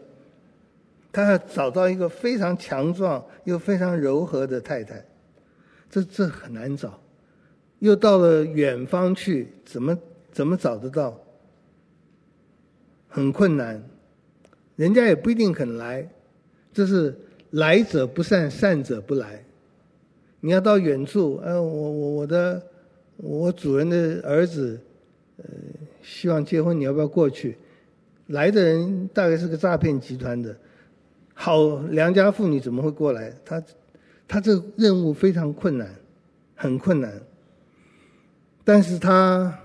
[1.14, 5.04] 他要找到一个非常强壮又非常柔和的太太，
[5.94, 7.00] 这这很难找。
[7.78, 9.96] 又到了远方去，怎么
[10.32, 11.20] 怎么找得到？
[13.10, 13.84] 很困难，
[14.76, 16.10] 人家也不一定肯来。
[16.74, 17.16] 这是
[17.52, 19.44] 来者不善，善者不来。
[20.40, 22.60] 你要到远处，呃，我我我的
[23.18, 24.80] 我主人的儿子，
[25.38, 25.46] 呃，
[26.02, 27.56] 希望结婚，你要不要过去？
[28.28, 30.58] 来的人大概是个诈骗集团的，
[31.36, 33.32] 好良家妇女怎么会过来？
[33.46, 33.62] 他
[34.34, 35.88] 他这个任务非常困难，
[36.56, 37.22] 很困难。
[38.64, 39.60] 但是他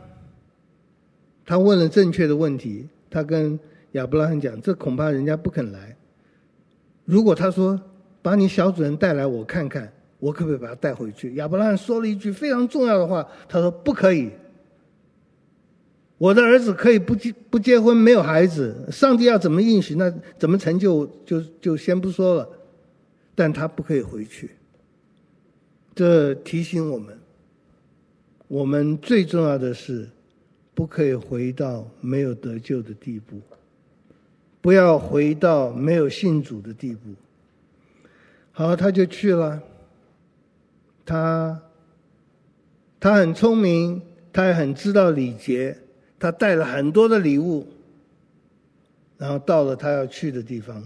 [1.46, 3.58] 他问了正确的问题，他跟
[3.92, 5.96] 亚伯拉罕讲，这恐怕人家不肯来。
[7.06, 7.80] 如果他说
[8.20, 9.90] 把你小主人带来，我看看。
[10.18, 11.34] 我可不可以把他带回去？
[11.36, 14.30] 亚伯拉罕说了一句非常重要的话，他说：“不可以。
[16.18, 18.86] 我的儿子可以不结不结婚，没有孩子。
[18.90, 22.46] 上帝要怎么应许，那怎么成就，就就先不说了。
[23.34, 24.50] 但他不可以回去。
[25.98, 27.18] 这提醒我们，
[28.46, 30.08] 我们最重要的是，
[30.72, 33.40] 不可以回到没有得救的地步，
[34.60, 37.00] 不要回到没有信主的地步。
[38.52, 39.60] 好，他就去了。”
[41.04, 41.60] 他，
[43.00, 44.00] 他很聪明，
[44.32, 45.76] 他也很知道礼节，
[46.16, 47.66] 他带了很多的礼物，
[49.16, 50.80] 然后到了他要去的地方，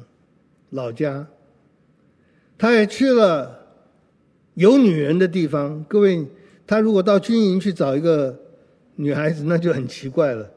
[0.71, 1.27] 老家。
[2.57, 3.62] 他也去了
[4.55, 5.85] 有女人的地方。
[5.89, 6.27] 各位，
[6.67, 8.39] 他如果到军营去找一个
[8.97, 10.51] 女孩子，那就很奇怪了。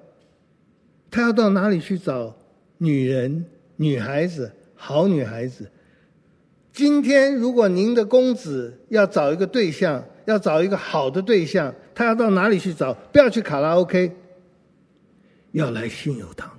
[1.10, 2.36] 他要到哪里去找
[2.78, 3.46] 女人、
[3.78, 5.70] 女孩子、好女孩子？
[6.74, 12.94] 今天，如果您的公子要找一个对象，要找一个好的对象，他要到哪里去找？
[12.94, 14.12] 不要去卡拉 OK，
[15.54, 16.52] 要来信友堂。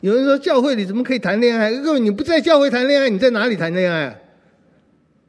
[0.00, 1.72] 有人说教会里怎么可以谈恋爱？
[1.80, 4.16] 各位，你不在教会谈恋爱，你在哪里谈恋爱？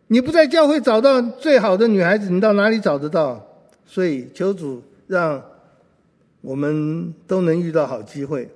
[0.09, 3.41] 你不在教会找到最好的女孩子，你到哪里找得到？
[3.85, 5.41] 所以求主让
[6.41, 8.49] 我们都能遇到好机会。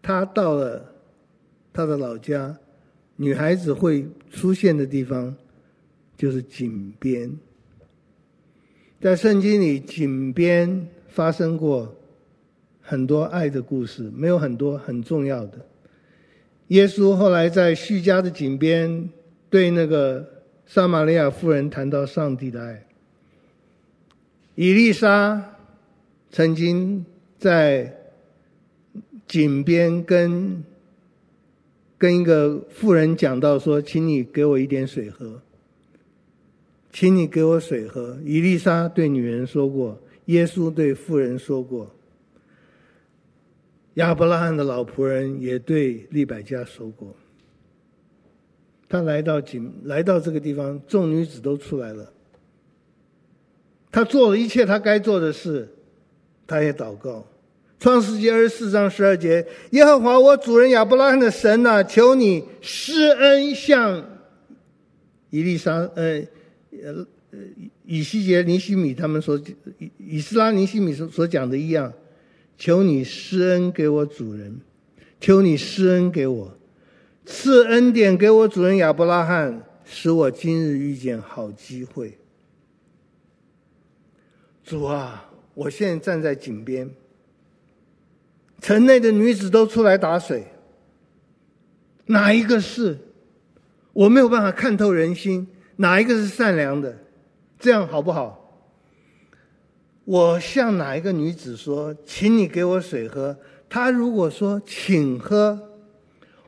[0.00, 0.90] 他到了。
[1.76, 2.56] 他的老家，
[3.16, 5.34] 女孩子会出现的地方，
[6.16, 7.36] 就是井边。
[9.00, 11.92] 在圣经里，井边发生过
[12.80, 15.66] 很多爱的故事，没有很多很重要的。
[16.68, 19.10] 耶稣后来在叙加的井边，
[19.54, 22.84] 对那个撒玛利亚妇人谈到上帝的爱。
[24.56, 25.56] 以丽莎
[26.32, 27.06] 曾经
[27.38, 27.96] 在
[29.28, 30.64] 井边跟。
[31.96, 35.40] 跟一个妇人讲到说：“请你给我一点水喝。”
[36.92, 41.88] 请你给我水喝。”伊丽莎对女人说过，耶稣对妇人说过，
[43.94, 47.14] 亚伯拉罕的老仆人也对利百加说过。
[48.94, 52.12] 他来到井，来到这个地方，众女子都出来了。
[53.90, 55.68] 他做了一切他该做的事，
[56.46, 57.26] 他也祷告。
[57.80, 64.00] 创世纪二十四章十二节：耶和华我主人亚伯拉罕的神呐、求你施恩向
[65.30, 66.22] 以利沙，呃，
[66.80, 67.04] 呃，
[67.84, 69.36] 以西结尼西米他们所
[69.78, 71.92] 以以斯拉尼西米所所讲的一样，
[72.56, 74.56] 求你施恩给我主人，
[75.20, 76.56] 求你施恩给我。
[77.26, 82.18] 赐恩典给我主人亚伯拉罕，使我今日遇见好机会。
[84.62, 86.90] 主啊，我现在站在井边，
[88.60, 90.46] 城内的女子都出来打水，
[92.06, 92.98] 哪一个是？
[93.92, 95.46] 我没有办法看透人心，
[95.76, 96.98] 哪一个是善良的？
[97.58, 98.40] 这样好不好？
[100.04, 103.38] 我向哪一个女子说，请你给我水喝？
[103.68, 105.73] 她如果说，请喝。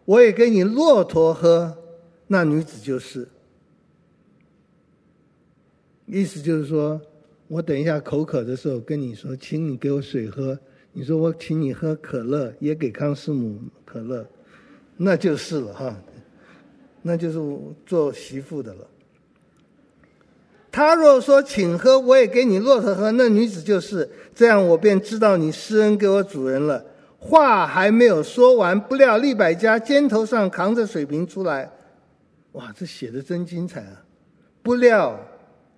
[0.07, 1.77] 我也给你骆驼喝，
[2.29, 3.29] 那女子就是。
[6.07, 7.01] 意思就是说，
[7.49, 10.59] 我等一下口渴的时候跟你说，请你给我水喝。
[10.93, 14.27] 你说我请你喝可乐，也给康师母可乐，
[14.97, 15.95] 那就是了哈，
[17.03, 17.39] 那就是
[17.85, 18.87] 做媳妇的了。
[20.73, 26.85] 他若说请喝，我也给你骆驼喝，那女子就是这样，我便知道你施恩给我主人了。
[27.27, 31.69] 话还没有说完，不料利百加肩头上扛着水瓶出来，
[32.53, 34.05] 哇，这写的真精彩啊！
[34.63, 35.19] 不料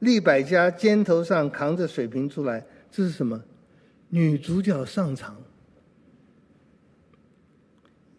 [0.01, 3.43] 利百加肩头上扛着水瓶出来，这是什么？
[4.11, 5.37] 女主角上场，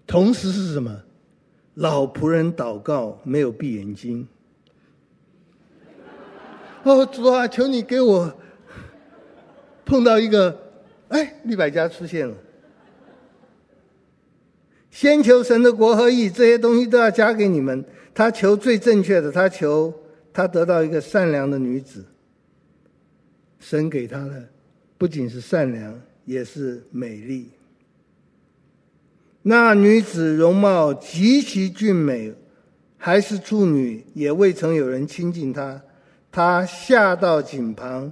[0.05, 1.03] 同时是什么？
[1.75, 4.27] 老仆人祷告没有闭眼睛。
[6.84, 8.34] 哦，主啊，求你给我
[9.86, 10.57] 碰到一个，
[11.09, 12.36] 哎，利百加出现了。
[14.91, 17.83] 先求神的国和义，这些东西都要加给你们。
[18.13, 19.93] 他求最正确的，他求
[20.33, 22.03] 他得到一个善良的女子。
[23.59, 24.47] 神给他的
[24.97, 27.49] 不仅是善良，也是美丽。
[29.41, 32.33] 那女子容貌极其俊美，
[32.97, 35.81] 还是处女，也未曾有人亲近她。
[36.31, 38.11] 她下到井旁，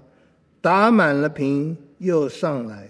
[0.62, 2.90] 打满了瓶，又上来。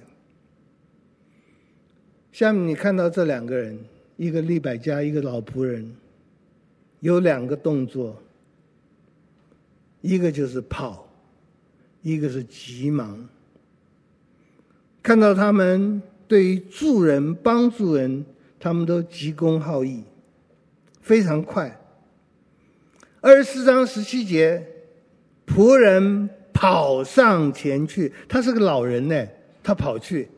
[2.37, 3.75] 下面你看到这两个人，
[4.15, 5.91] 一个利百加，一个老仆人，
[6.99, 8.15] 有两个动作，
[10.01, 11.09] 一个就是跑，
[12.03, 13.27] 一个是急忙。
[15.01, 18.23] 看到他们对于助人、帮助人，
[18.59, 20.03] 他们都急公好义，
[21.01, 21.81] 非常快。
[23.19, 24.63] 二十四章十七节，
[25.47, 29.27] 仆人跑上前去，他是个老人呢，
[29.63, 30.29] 他跑去。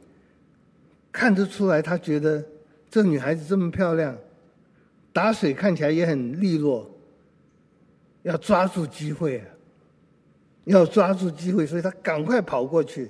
[1.11, 2.45] 看得出来，他觉得
[2.89, 4.17] 这女孩子这么漂亮，
[5.11, 6.89] 打水看起来也很利落，
[8.23, 9.45] 要抓住机会啊！
[10.65, 13.09] 要抓住机会，所以他赶快跑过去，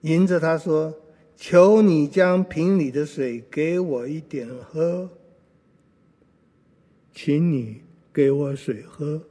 [0.00, 0.92] 迎着她说
[1.36, 5.08] ：“求你将瓶里的水给我一点喝，
[7.12, 7.82] 请你
[8.12, 9.22] 给我水喝。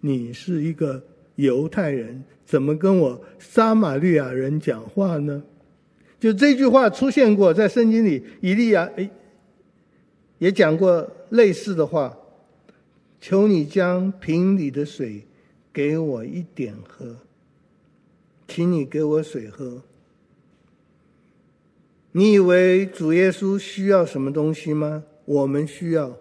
[0.00, 1.02] 你是一个
[1.34, 5.42] 犹太人，怎么跟我撒玛利亚人讲话呢？”
[6.20, 9.08] 就这句话出现过在圣经里，以利亚诶
[10.38, 12.16] 也讲过类似的话
[13.20, 15.24] ：“求你将瓶里的水
[15.72, 17.16] 给我一点喝，
[18.48, 19.82] 请你给我水喝。”
[22.12, 25.04] 你以为主耶稣需要什么东西吗？
[25.24, 26.16] 我们需要。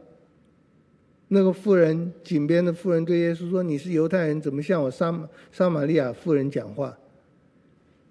[1.30, 6.96] 那个妇人，井边的妇人对耶稣说：“你是犹太人，怎么向我撒撒玛利亚妇人讲话？”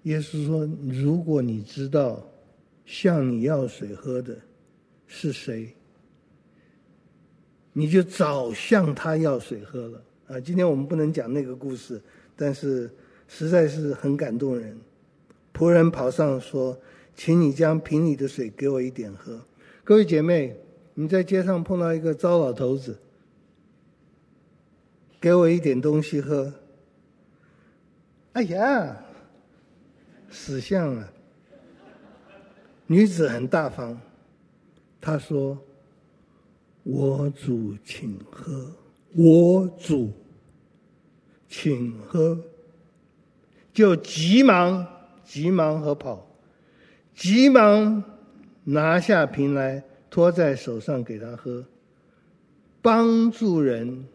[0.07, 2.25] 耶稣说：“如果你知道
[2.85, 4.37] 向你要水喝的
[5.05, 5.75] 是谁，
[7.73, 12.01] 你就早向他要水喝了。”啊，今天我们不能讲那个故事，
[12.37, 12.89] 但是
[13.27, 14.77] 实在是很感动人。
[15.53, 16.79] 仆人跑上说
[17.13, 19.37] ：“请你将瓶里的水给我一点喝。”
[19.83, 20.55] 各位姐妹，
[20.93, 22.97] 你在街上碰到一个糟老头子，
[25.19, 26.53] 给我一点东西喝。
[28.31, 29.03] 哎呀！
[30.29, 31.11] 死相了。
[32.85, 33.99] 女子很大方，
[35.01, 35.57] 她说
[36.83, 38.71] ：“我主请喝，
[39.15, 40.11] 我主
[41.47, 42.37] 请喝。”
[43.73, 44.87] 就急忙、
[45.23, 46.25] 急忙和跑，
[47.13, 48.03] 急忙
[48.63, 51.63] 拿下瓶来，托在手上给他喝。
[52.81, 54.05] 帮助人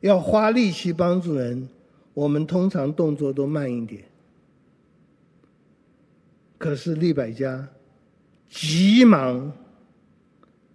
[0.00, 1.68] 要花力气帮助人，
[2.14, 4.04] 我们通常动作都慢一点。
[6.58, 7.68] 可是利百加
[8.48, 9.52] 急忙，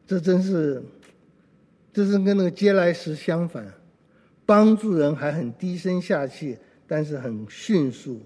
[0.06, 0.84] 这真是，
[1.94, 3.74] 这是跟那个接来时相反，
[4.46, 8.22] 帮助人还很低声下气，但是很迅速。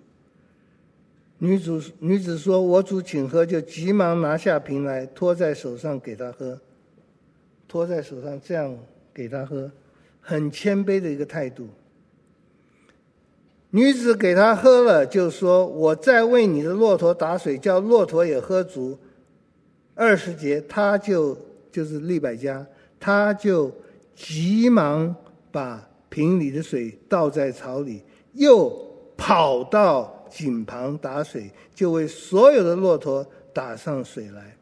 [1.38, 6.60] 女主女子说：“我主请喝。”就急忙拿下瓶来，托在手上给他喝，
[7.68, 8.78] 托在手上这样
[9.14, 9.70] 给他喝，
[10.22, 11.70] 很谦卑的一个态度。
[13.76, 18.98] 女子给他喝了，就说：“我再为你的骆驼打水，叫骆驼也喝足。”
[19.94, 21.38] 二十节，他就
[21.70, 22.66] 就是利百加，
[22.98, 23.70] 他就
[24.16, 25.14] 急忙
[25.52, 28.02] 把瓶里的水倒在槽里，
[28.32, 28.72] 又
[29.18, 30.14] 跑到。
[30.28, 34.58] 井旁打水，就为所有的骆驼打上水来。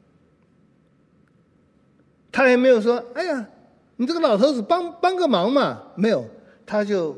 [2.32, 3.48] 他也没有说：“哎呀，
[3.96, 6.24] 你这个老头子帮帮个忙嘛。”没有，
[6.64, 7.18] 他就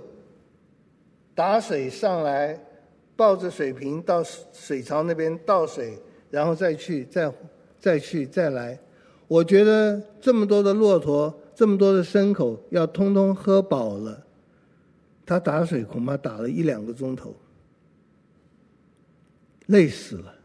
[1.36, 2.58] 打水上来，
[3.16, 6.00] 抱着水瓶到水槽那边倒水，
[6.32, 7.32] 然后再去，再
[7.80, 8.80] 再去，再来。
[9.28, 14.24] 我觉得这么多的骆驼，这么多的牲口，要通通喝饱了，
[15.26, 17.36] 他打水恐怕打了一两个钟头。
[19.68, 20.36] 累死了，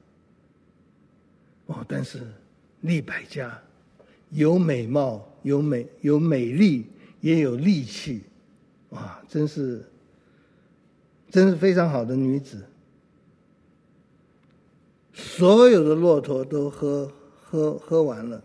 [1.66, 1.84] 哦！
[1.86, 2.20] 但是
[2.80, 3.60] 利百家
[4.30, 6.86] 有美貌，有美有美丽，
[7.20, 8.22] 也有力气，
[8.88, 9.22] 哇！
[9.28, 9.84] 真是，
[11.30, 12.62] 真是非常好的女子。
[15.12, 17.10] 所有的骆驼都喝
[17.42, 18.42] 喝喝完了，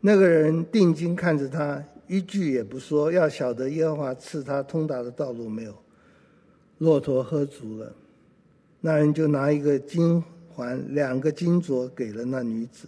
[0.00, 5.74] 那个人定睛看着他，一句也不说，要晓得耶和华赐他通达的道路没有。
[6.78, 7.92] 骆驼喝足了。
[8.80, 12.86] 那人就拿一个金环、两个金镯给了那女子。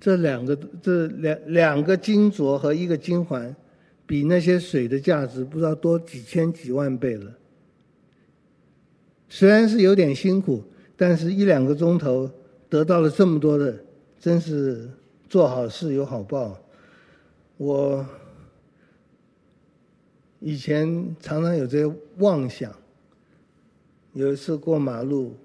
[0.00, 3.54] 这两个、这两两个金镯和一个金环，
[4.06, 7.32] 比那些水的价值不知道多几千几万倍了。
[9.28, 10.62] 虽然是有点辛苦，
[10.96, 12.30] 但是一两个钟头
[12.68, 13.76] 得到了这么多的，
[14.20, 14.88] 真是
[15.28, 16.56] 做好事有好报。
[17.56, 18.06] 我
[20.38, 22.72] 以前常常有这些妄想。
[24.12, 25.36] 有一次过马路，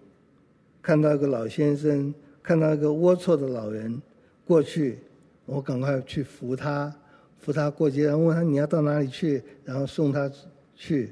[0.82, 4.02] 看到一个老先生，看到一个龌龊的老人
[4.46, 5.00] 过去，
[5.46, 6.96] 我赶快去扶他，
[7.42, 10.32] 扶他过街，然后问他你要到哪里去，然后送他
[10.76, 11.12] 去。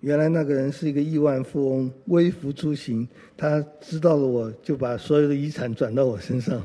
[0.00, 6.62] 原来那个人是一个亿万富翁，微服出行，他知道了我就把所有的遗产转到我身上。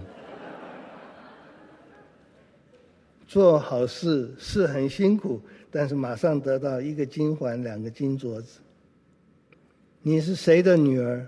[3.27, 8.59] 做好事是很辛苦，但是马上得到一个金环，两个金镯子。
[10.01, 11.25] 你是谁的女儿？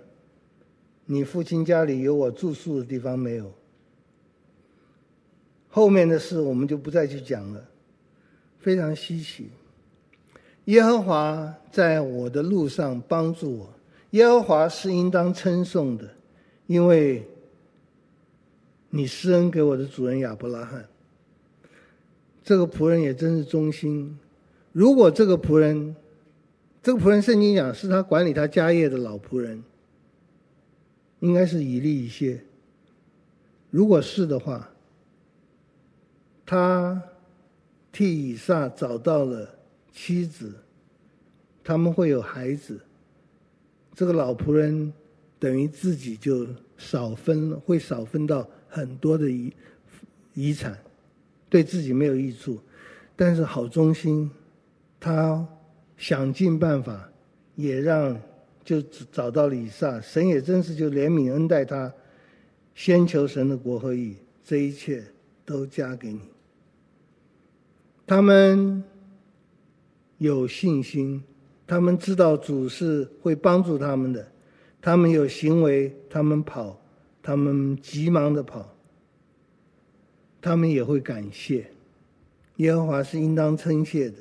[1.06, 3.52] 你父亲家里有我住宿的地方没有？
[5.70, 7.63] 后面的事我们就不再去讲了，
[8.59, 9.49] 非常稀奇。
[10.65, 13.74] 耶和华在我的路上帮助我，
[14.11, 16.09] 耶和华是应当称颂的，
[16.67, 17.24] 因为
[18.89, 20.86] 你施恩给我的主人亚伯拉罕。
[22.43, 24.17] 这个仆人也真是忠心。
[24.72, 25.95] 如果这个仆人，
[26.82, 29.63] 这个仆人，圣经讲是他管理他家业的老仆人，
[31.20, 32.39] 应该是以利以谢。
[33.70, 34.70] 如果是的话，
[36.50, 37.00] 他
[37.91, 39.47] 替以撒找到了
[39.93, 40.52] 妻子，
[41.64, 42.80] 他们会有孩子。
[43.93, 44.91] 这个老仆人
[45.38, 49.54] 等于自己就少分，会少分到很多的遗
[50.34, 50.76] 遗产，
[51.52, 52.60] 对自己没有益处，
[53.16, 54.32] 但是好忠心，
[55.00, 55.47] 他。
[55.97, 57.12] 想尽办法，
[57.58, 58.18] 也让
[58.64, 58.82] 就
[59.12, 60.00] 找到了以撒。
[60.00, 61.93] 神也真是就怜悯恩待他，
[62.74, 65.04] 先求神的国和义，这一切
[65.43, 66.22] 都加给你。
[68.10, 68.84] 他们
[70.18, 71.24] 有信心，
[71.68, 74.32] 他们知道主是会帮助他们的。
[74.82, 76.82] 他们有行为，他们跑，
[77.22, 78.76] 他们急忙的跑。
[80.41, 81.70] 他们也会感谢，
[82.55, 84.18] 耶和华是应当称谢的。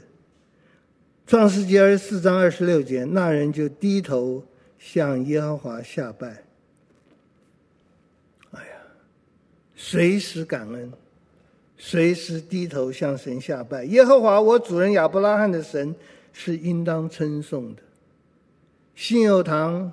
[1.27, 4.45] 创世记二十四章二十六节，那人就低头
[4.79, 6.45] 向耶和华下拜。
[8.51, 8.77] 哎呀，
[9.75, 10.93] 随时感恩，
[11.79, 13.85] 随时低头向神下拜。
[13.85, 15.95] 耶和华，我主人亚伯拉罕的神
[16.33, 17.83] 是应当称颂的。
[18.95, 19.91] 信友堂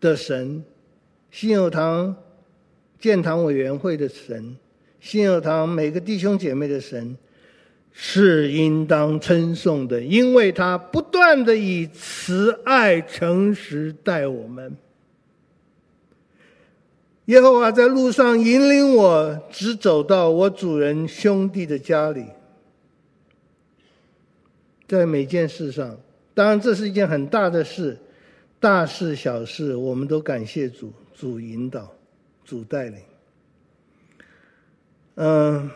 [0.00, 0.64] 的神，
[1.30, 2.16] 信友堂
[2.98, 4.56] 建堂委员会的神，
[4.98, 7.16] 信友堂每个弟兄姐妹的神。
[7.96, 14.76] 是应当称颂的，因为他不断的以慈爱诚实待我们。
[17.26, 22.26] 耶和华在路上引领我，直走到我主人兄弟的家里。
[24.86, 25.98] 在每件事上，
[26.34, 27.96] 当然这是一件很大的事，
[28.60, 31.90] 大事小事，我们都感谢主，主引导，
[32.44, 32.98] 主带领。
[35.14, 35.70] 嗯，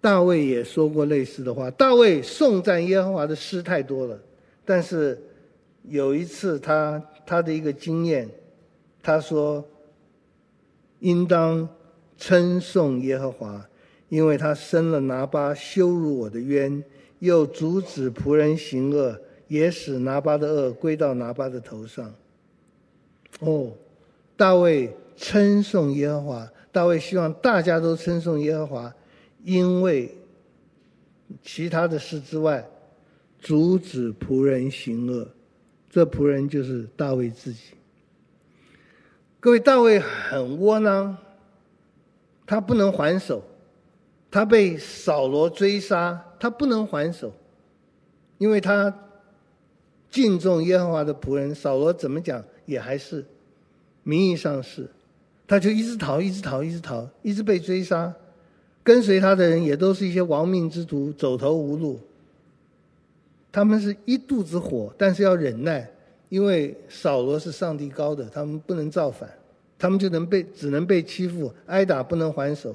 [0.00, 1.68] 大卫也说过类似的话。
[1.72, 4.16] 大卫颂赞耶和华的诗太多了，
[4.64, 5.20] 但是
[5.88, 8.28] 有一次他他的一个经验，
[9.02, 9.66] 他说
[11.00, 11.68] ：“应当
[12.16, 13.68] 称颂耶和华，
[14.08, 16.82] 因为他生了拿巴，羞辱我的冤，
[17.18, 22.14] 又阻止仆人行恶，也使拿巴的恶归到拿巴的头上。”
[23.40, 23.70] 哦，
[24.36, 26.50] 大卫称颂耶和华。
[26.72, 28.94] 大卫希望大家都称颂耶和华，
[29.44, 30.14] 因为
[31.42, 32.68] 其他的事之外，
[33.38, 35.26] 阻止仆人行恶。
[35.88, 37.75] 这仆人就是大卫自己。
[39.46, 41.16] 各位，大卫很窝囊，
[42.44, 43.44] 他不能还手，
[44.28, 47.32] 他被扫罗追杀，他不能还手，
[48.38, 48.92] 因为他
[50.10, 51.54] 敬重耶和华的仆人。
[51.54, 53.24] 扫罗怎么讲也还是
[54.02, 54.90] 名义上是。
[55.46, 58.12] 他就一直逃，一直逃，一直逃，一直被追杀。
[58.82, 62.00] 跟随他的人也都是一些亡命之徒，走投无路。
[63.52, 65.88] 他们是一肚子火，但是要忍耐，
[66.28, 69.30] 因为扫罗是上帝高的，他们不能造反，
[69.78, 72.74] 他们就能被只能被欺负，挨打不能还手。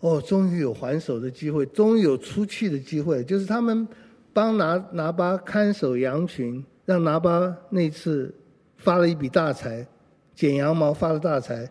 [0.00, 3.86] 哦，终于有还手的机会，终于有出气的机会，就是他们
[4.32, 8.32] 帮拿拿巴看守羊群，让拿巴那次
[8.76, 9.86] 发了一笔大财。
[10.34, 11.68] 剪羊毛发了大财，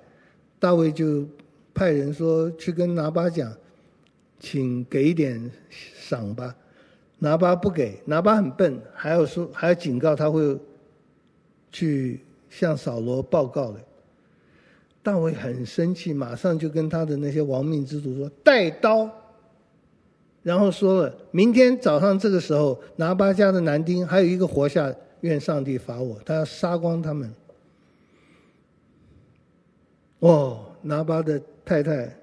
[0.59, 1.25] 大卫就
[1.73, 3.49] 派人说去跟拿巴讲，
[4.41, 6.53] 请给一点赏吧。
[7.19, 10.57] 拿巴不给，拿巴很笨，还要说还要警告他会
[11.71, 13.79] 去向扫罗报告的。
[15.01, 19.09] 大卫很生气，马上就跟他的那些亡命之徒说带刀，
[20.43, 27.33] 然后说了明天早上这个时候，拿巴家的男丁还有一个活下，愿上帝罚我，他要杀光他们。
[30.19, 32.13] 哦，拿巴的太太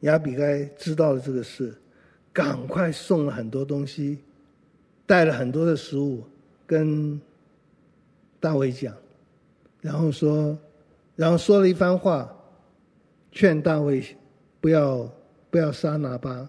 [0.00, 1.74] 亚比该知道了这个事，
[2.32, 4.18] 赶快送了很多东西，
[5.06, 6.22] 带了很多的食物，
[6.66, 7.20] 跟
[8.40, 8.94] 大卫讲，
[9.80, 10.56] 然后说，
[11.14, 12.34] 然后说了一番话，
[13.30, 14.02] 劝大卫
[14.60, 15.10] 不要
[15.50, 16.48] 不要杀拿巴。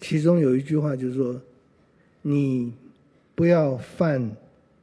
[0.00, 1.40] 其中有一句话就是说，
[2.22, 2.72] 你
[3.34, 4.34] 不要犯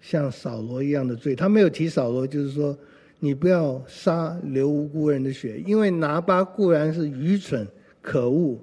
[0.02, 1.36] 像扫罗一样的罪。
[1.36, 2.78] 他没有提扫罗，就是说。
[3.22, 7.68] 你不要杀流无辜人的血，因为拿巴固然是愚蠢
[8.02, 8.58] 可恶。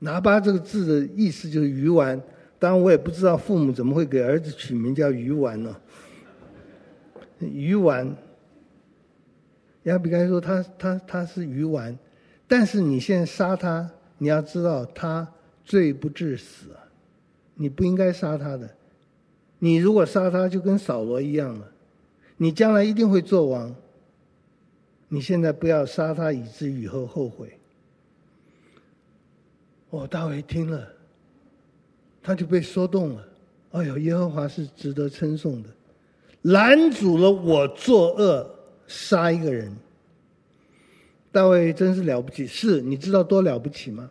[0.00, 2.20] 拿巴这个字的意思就是鱼丸，
[2.58, 5.76] 当然我也不知道父母怎么会给儿子取名叫鱼丸呢？
[7.38, 8.14] 鱼丸，
[9.84, 11.96] 亚比该说他他他是鱼丸，
[12.48, 15.28] 但是你现在杀他，你要知道他
[15.64, 16.66] 罪不至死，
[17.54, 18.68] 你不应该杀他的。
[19.58, 21.70] 你如果杀他，就跟扫罗一样了。
[22.38, 23.74] 你将来一定会做王。
[25.08, 27.59] 你现在不要杀他，以致以后后悔。
[29.90, 30.88] 哦，大卫听了，
[32.22, 33.28] 他就被说动了。
[33.72, 35.68] 哎呦，耶和华是值得称颂的，
[36.42, 38.48] 拦阻了我作恶，
[38.86, 39.74] 杀一个人。
[41.32, 44.10] 大卫真是了不起，是你知道多了不起吗？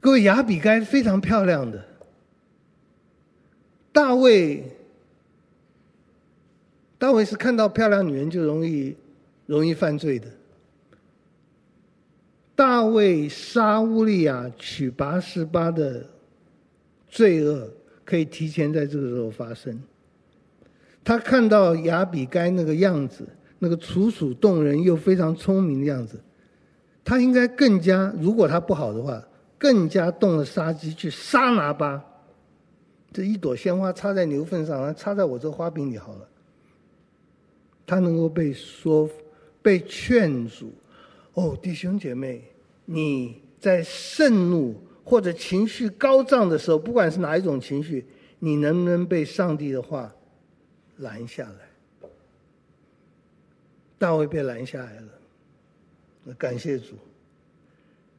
[0.00, 1.84] 各位，亚比该非常漂亮的，
[3.92, 4.62] 大卫。
[6.98, 8.96] 大卫是看到漂亮女人就容易
[9.46, 10.28] 容易犯罪的。
[12.56, 16.04] 大卫杀乌利亚娶拔示巴的
[17.06, 17.70] 罪恶
[18.02, 19.78] 可以提前在这个时候发生。
[21.04, 23.28] 他看到亚比该那个样子，
[23.58, 26.18] 那个楚楚动人又非常聪明的样子，
[27.04, 29.22] 他应该更加，如果他不好的话，
[29.58, 32.02] 更加动了杀机去杀拿巴。
[33.12, 36.28] 这一朵鲜花插在牛粪上，插在我这花瓶里好了。
[37.86, 39.08] 他能够被说、
[39.62, 40.72] 被劝阻，
[41.36, 42.42] 哦，弟兄姐妹，
[42.86, 44.74] 你在盛怒
[45.04, 48.06] 或者情绪高涨的时候，不管是哪一种情绪，
[48.38, 50.10] 你能不能被上帝的话
[50.96, 52.08] 拦下来？
[53.98, 56.94] 大卫被拦下来了，感谢主，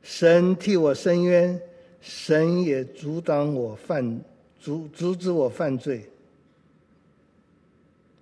[0.03, 1.59] 神替我伸冤，
[1.99, 4.21] 神也阻挡我犯，
[4.59, 6.07] 阻阻止我犯罪。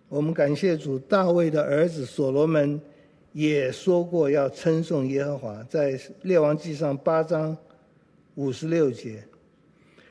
[0.08, 2.80] 我们感谢主，大卫的儿子所罗门
[3.36, 7.56] 也说过要称颂耶和华，在列王记上八章
[8.36, 9.22] 五十六节，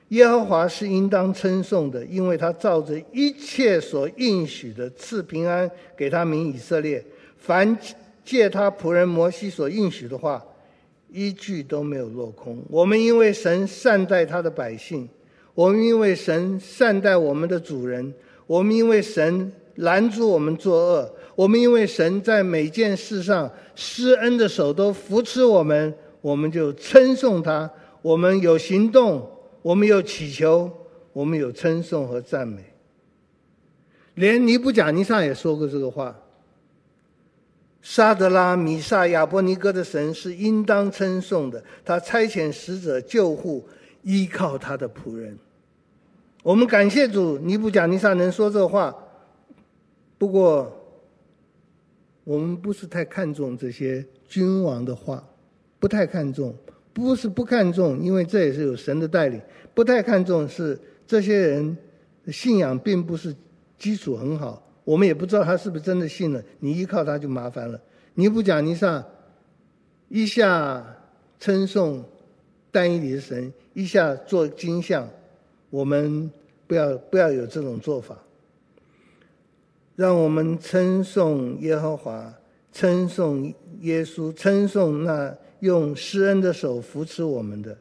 [0.08, 7.02] 耶和华是应当称颂的，因为他照着一切所应许的赐平安给他民以色列，
[7.38, 7.74] 凡
[8.22, 10.44] 借他仆人摩西所应许的话，
[11.10, 12.62] 一句都没有落空。
[12.68, 15.08] 我们因为神善待他的百姓，
[15.54, 18.12] 我们因为神善待我们的主人，
[18.46, 27.70] 我们因为神拦住我们作恶，我们因为神在每件事上施恩的手都扶持我们，我们就称颂他。
[28.02, 29.26] 我们有行动，
[29.62, 30.70] 我们有祈求，
[31.12, 32.62] 我们有称颂和赞美。
[34.14, 36.14] 连尼布甲尼撒也说过这个话。
[37.80, 43.66] 沙德拉、米萨、亚伯尼歌的神是应当称颂的，他差遣使者救护，
[44.02, 45.36] 依靠他的仆人。
[46.42, 48.94] 我们感谢主，尼布甲尼撒能说这话。
[50.16, 50.83] 不过，
[52.24, 55.22] 我们不是太看重这些君王的话，
[55.78, 56.54] 不太看重，
[56.92, 59.40] 不是不看重，因为这也是有神的带领。
[59.74, 61.76] 不太看重是这些人
[62.28, 63.34] 信仰并不是
[63.78, 64.62] 基础很好。
[64.84, 67.80] 我们也不知道他是不是真的信了，你依靠他就麻烦了。
[68.14, 69.04] 尼布甲尼撒
[70.08, 70.84] 一下
[71.38, 72.04] 称颂
[72.70, 75.08] 但以理的神，一下做金像，
[75.70, 76.30] 我们
[76.66, 78.16] 不要不要有这种做法。
[79.96, 82.32] 让我们称颂耶和华，
[82.72, 87.76] 称颂耶稣，称颂那用施恩的手扶持我们的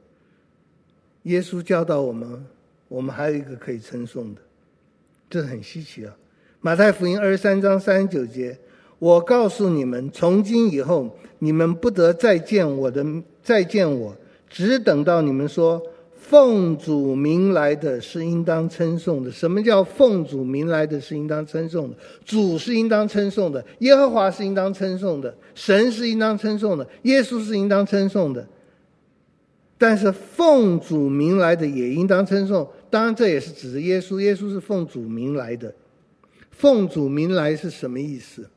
[1.24, 2.46] 耶稣教导我们，
[2.88, 4.42] 我们还有一个可以称颂的，
[5.30, 6.16] 这很稀奇啊。
[6.62, 8.58] 马太福音二十三章三十九节，
[9.00, 13.06] 我告诉你们，从今以后，你们不得再见我的，
[13.42, 14.16] 再见我，
[14.50, 15.82] 只等到你们说，
[16.30, 19.30] 奉主名来的是应当称颂的。
[19.30, 21.96] 什么叫奉主名来的是应当称颂的？
[22.26, 28.48] 主是应当称颂的，耶和华是应当称颂的，神是应当称颂的，耶稣是应当称颂的。
[29.78, 35.74] 但是奉主名来的也应当称颂，当然这也是指的耶稣，耶稣是奉主名来的。
[36.52, 38.50] 奉主名来是什么意思？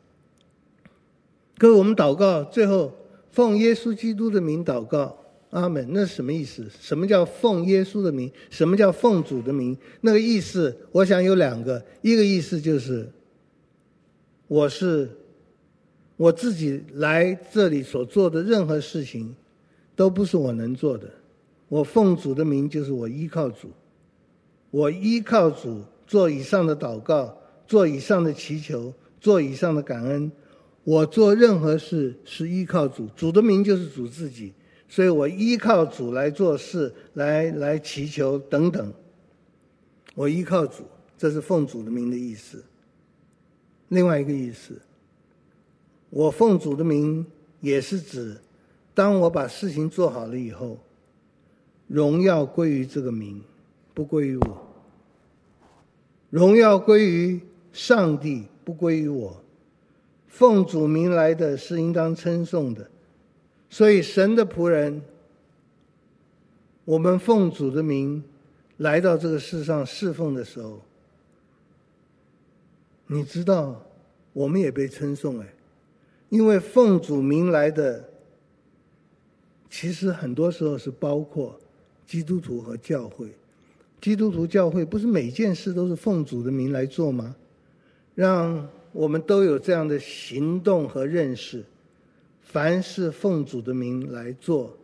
[1.59, 2.93] 各位，我们祷告，最后
[3.31, 5.19] 奉耶稣基督的名祷告，
[5.61, 5.87] 阿门。
[5.91, 6.65] 那是什么意思？
[6.81, 8.31] 什么叫奉耶稣的名？
[8.51, 9.77] 什么叫奉主的名？
[10.01, 11.83] 那个意思，我想有两个。
[12.03, 13.09] 一个意思就是，
[14.49, 15.11] 我是
[16.17, 19.35] 我自己来这里所做的任何事情，
[19.95, 21.11] 都不是我能做的。
[21.69, 23.71] 我奉主的名，就是我依靠主，
[24.71, 27.37] 我依靠主做以上的祷告。
[27.69, 30.31] 做以上的祈求，做以上的感恩，
[30.85, 34.53] 我做任何事是依靠主，主的名就是主自己，
[34.89, 38.93] 所以我依靠主来做事，来来祈求等等。
[40.14, 40.84] 我依靠主，
[41.18, 42.62] 这是奉主的名的意思。
[43.89, 44.80] 另外一个意思，
[46.11, 47.24] 我奉主的名
[47.61, 48.37] 也是指，
[48.95, 50.78] 当我把事情做好了以后，
[51.87, 53.43] 荣耀归于这个名，
[53.93, 54.66] 不归于我，
[56.30, 57.41] 荣耀归于。
[57.72, 59.39] 上帝不归于我，
[60.28, 62.91] 奉主名来的是应当称颂的，
[63.69, 65.03] 所以神的仆人，
[66.85, 68.23] 我们奉主的名
[68.79, 70.81] 来到这个世上侍奉的时候，
[73.07, 73.83] 你知道，
[74.33, 75.47] 我们也被称颂哎，
[76.29, 78.09] 因为奉主名来的，
[79.69, 81.59] 其实很多时候是包括
[82.07, 83.31] 基督徒和教会，
[84.01, 87.35] 基督徒教会不是每件事都是奉主的名来做吗？
[88.14, 91.64] 让我们都有这样的行动和认识，
[92.57, 94.75] 凡是奉主的名来做，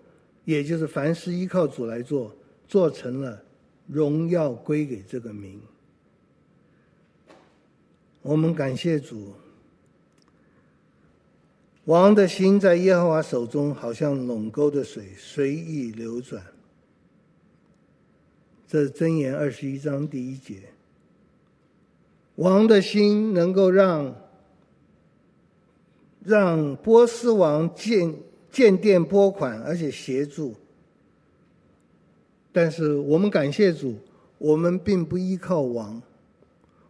[0.45, 2.37] 也就是凡是依靠主来做，
[2.69, 3.43] 做成了，
[3.87, 5.59] 荣耀归给这个名。
[8.21, 9.33] 我们感谢主。
[11.87, 16.45] 王的心在耶和华手中，好像垄沟的水，随意流转。
[18.69, 20.65] 这是箴言二十一章第一节。
[22.35, 24.15] 王的心能够让
[26.25, 28.15] 让波斯王建
[28.51, 30.55] 建殿拨款，而且协助。
[32.53, 33.97] 但是我们感谢主，
[34.39, 36.01] 我们并不依靠王，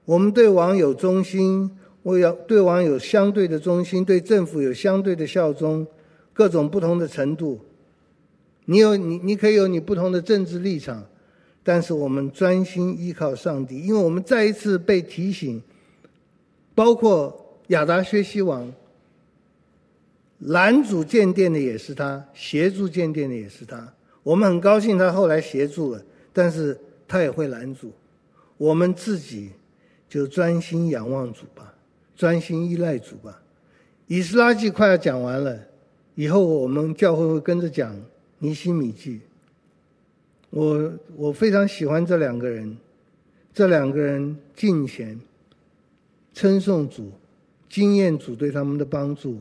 [0.04, 1.70] 我们对王有忠心，
[2.02, 5.86] 我要对王有相对的忠心，对政府有相对的效忠，
[6.32, 7.60] 各种不同的程度。
[8.64, 11.04] 你有你，你可以有你不同的政治立场。
[11.64, 15.62] 但是我们专心依靠上帝，因为我们再一次被提醒，
[16.74, 18.68] 包括亚达薛西王，
[20.46, 23.92] 拦阻建殿的也是他，协助建殿的也是他。
[24.22, 27.92] 我们很高兴他后来协助了，但是他也会拦阻。
[28.56, 29.50] 我们自己
[30.08, 31.74] 就专心仰望主吧，
[32.16, 33.40] 专心依赖主吧。
[34.06, 35.58] 以斯拉记快要讲完了，
[36.16, 37.96] 以后我们教会会跟着讲
[38.38, 39.20] 尼西米记。
[40.50, 42.76] 我我非常喜欢这两个人，
[43.54, 45.18] 这两个人敬虔、
[46.34, 47.10] 称颂主、
[47.68, 49.40] 经验主对他们的帮助。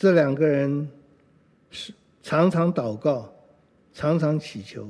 [0.00, 0.88] 这两个人
[1.70, 1.92] 是
[2.22, 3.30] 常常祷告，
[3.92, 4.88] 常常祈求。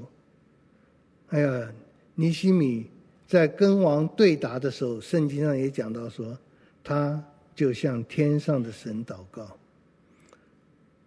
[1.31, 1.73] 哎呀，
[2.15, 2.87] 尼西米
[3.27, 6.39] 在跟王对答的时候，圣经上也讲到说，
[6.85, 7.21] 他
[7.57, 9.49] 就向天上的神祷告。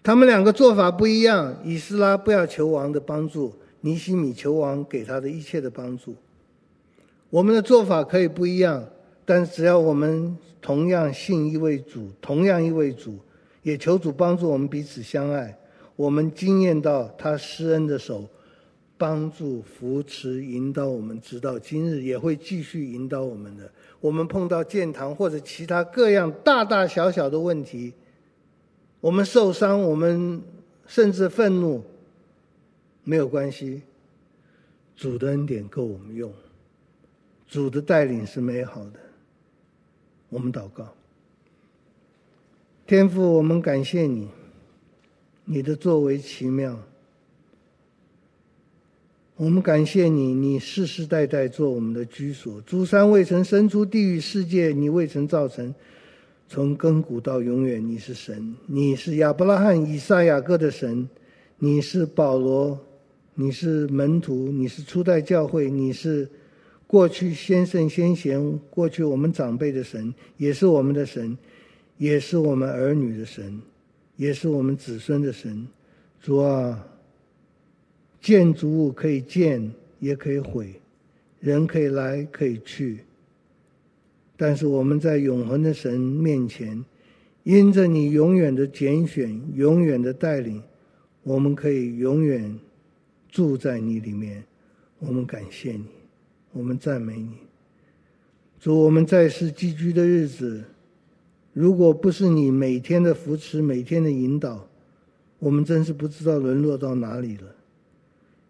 [0.03, 6.13] 他们两个做法不一样，以斯拉不要求王的帮助，尼西米求王给他的一切的帮助。
[7.29, 8.85] 我们的做法可以不一样，
[9.23, 13.17] 但只要我们同样信一位主，同样一位主，
[13.63, 15.57] 也求主帮助我们彼此相爱。
[15.95, 18.27] 我们经验到他施恩的手，
[18.97, 23.71] 帮助、扶持、引导我们，直到今日也会继续引导我们的。
[23.99, 27.93] 我们碰到建堂或者其他各样大大小小的问题。
[28.99, 30.41] 我们受伤，我们
[30.87, 31.83] 甚至愤怒，
[33.03, 33.81] 没有关系。
[34.95, 36.31] 主的恩典够我们用，
[37.47, 38.99] 主的带领是美好的。
[40.29, 40.93] 我们祷告，
[42.85, 44.27] 天父，我们感谢你，
[45.45, 46.77] 你的作为奇妙。
[49.37, 52.59] 我们感谢你，你世世代代做我们的居所。
[52.61, 55.73] 诸山未曾生出地狱世界，你未曾造成。
[56.49, 61.07] 从亘古到永远，你是神，你是亚伯拉罕、以撒、雅各的神，
[61.59, 62.77] 你是保罗，
[63.33, 66.29] 你是门徒，你是初代教会，你是
[66.85, 71.35] 过去先圣先贤，过去我们长辈的神，也是我们的神，
[71.97, 73.61] 也是我们儿女的神，
[74.17, 75.67] 也是我们子孙的神。
[76.21, 76.87] 主啊，
[78.21, 80.79] 建筑物可以建，也可以毁，
[81.39, 82.99] 人可以来，可以去。
[84.37, 86.83] 但是我们在永恒的神面前，
[87.43, 90.61] 因着你永远的拣选、永远的带领，
[91.23, 92.57] 我们可以永远
[93.29, 94.43] 住在你里面。
[94.99, 95.85] 我们感谢你，
[96.53, 97.33] 我们赞美你。
[98.59, 100.63] 主，我们在世寄居的日子，
[101.53, 104.67] 如果不是你每天的扶持、每天的引导，
[105.39, 107.55] 我们真是不知道沦落到哪里了。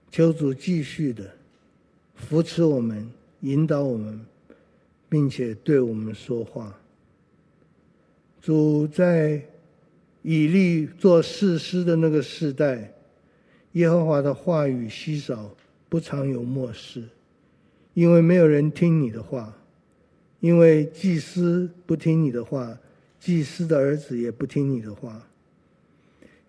[0.09, 1.29] 求主继续的
[2.15, 3.07] 扶持我们、
[3.41, 4.19] 引导我们。
[5.13, 6.75] 并且对我们说话。
[8.41, 9.39] 主在
[10.23, 12.91] 以利做士师的那个时代，
[13.73, 15.55] 耶和华的话语稀少，
[15.87, 17.03] 不常有默示，
[17.93, 19.55] 因为没有人听你的话，
[20.39, 22.75] 因为祭司不听你的话，
[23.23, 25.21] 祭司的儿子也不听你的话。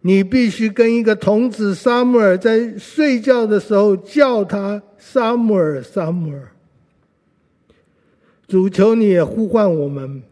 [0.00, 6.50] 你必须跟一个童子撒母耳在睡觉的时候叫他撒母耳，撒母耳。
[8.48, 10.24] 主，求你也呼唤我们，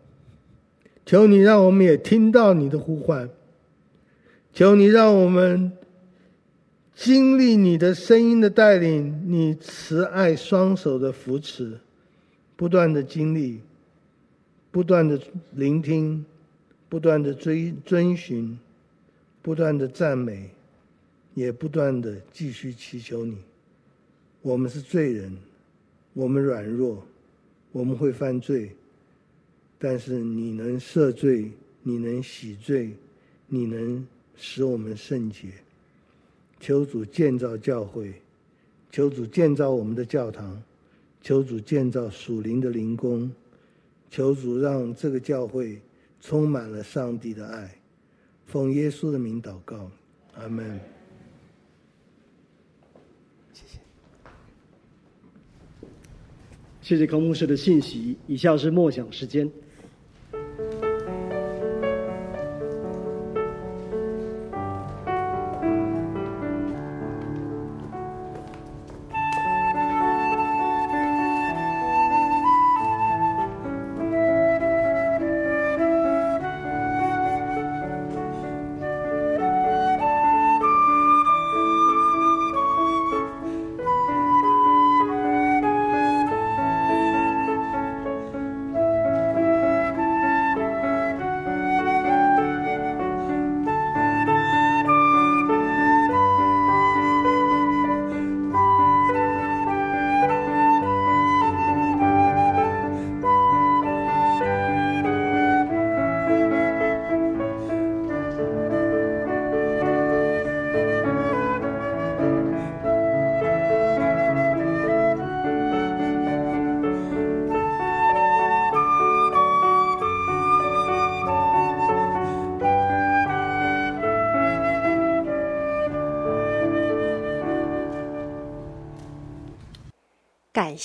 [1.07, 3.30] 求你让我们也听到你的呼唤，
[4.53, 5.72] 求你让我们
[6.95, 11.78] 经历你的声音的带领，你慈爱双手的扶持，
[12.57, 13.61] 不断的经历，
[14.70, 15.18] 不断的
[15.53, 16.24] 聆听，
[16.93, 18.59] 不断的追遵循，
[19.40, 20.51] 不断的赞美，
[21.32, 23.38] 也不断的继续祈求你。
[24.43, 25.34] 我们是罪人，
[26.12, 27.03] 我们软弱。
[27.72, 28.76] 我们会犯罪，
[29.78, 31.51] 但是你能赦罪，
[31.82, 32.90] 你能洗罪，
[33.47, 35.49] 你能使我们圣洁。
[36.61, 38.12] 求主建造教会，
[38.90, 40.62] 求主建造我们的教堂，
[41.22, 43.32] 求主建造属灵的灵宫，
[44.11, 45.80] 求主让这个教会
[46.23, 47.70] 充满了上帝的爱。
[48.47, 49.91] 奉耶稣的名祷告，
[50.35, 50.81] 阿门。
[53.53, 53.79] 谢谢
[56.81, 58.16] 谢谢康牧师的信息。
[58.27, 59.51] 以下是默想时间。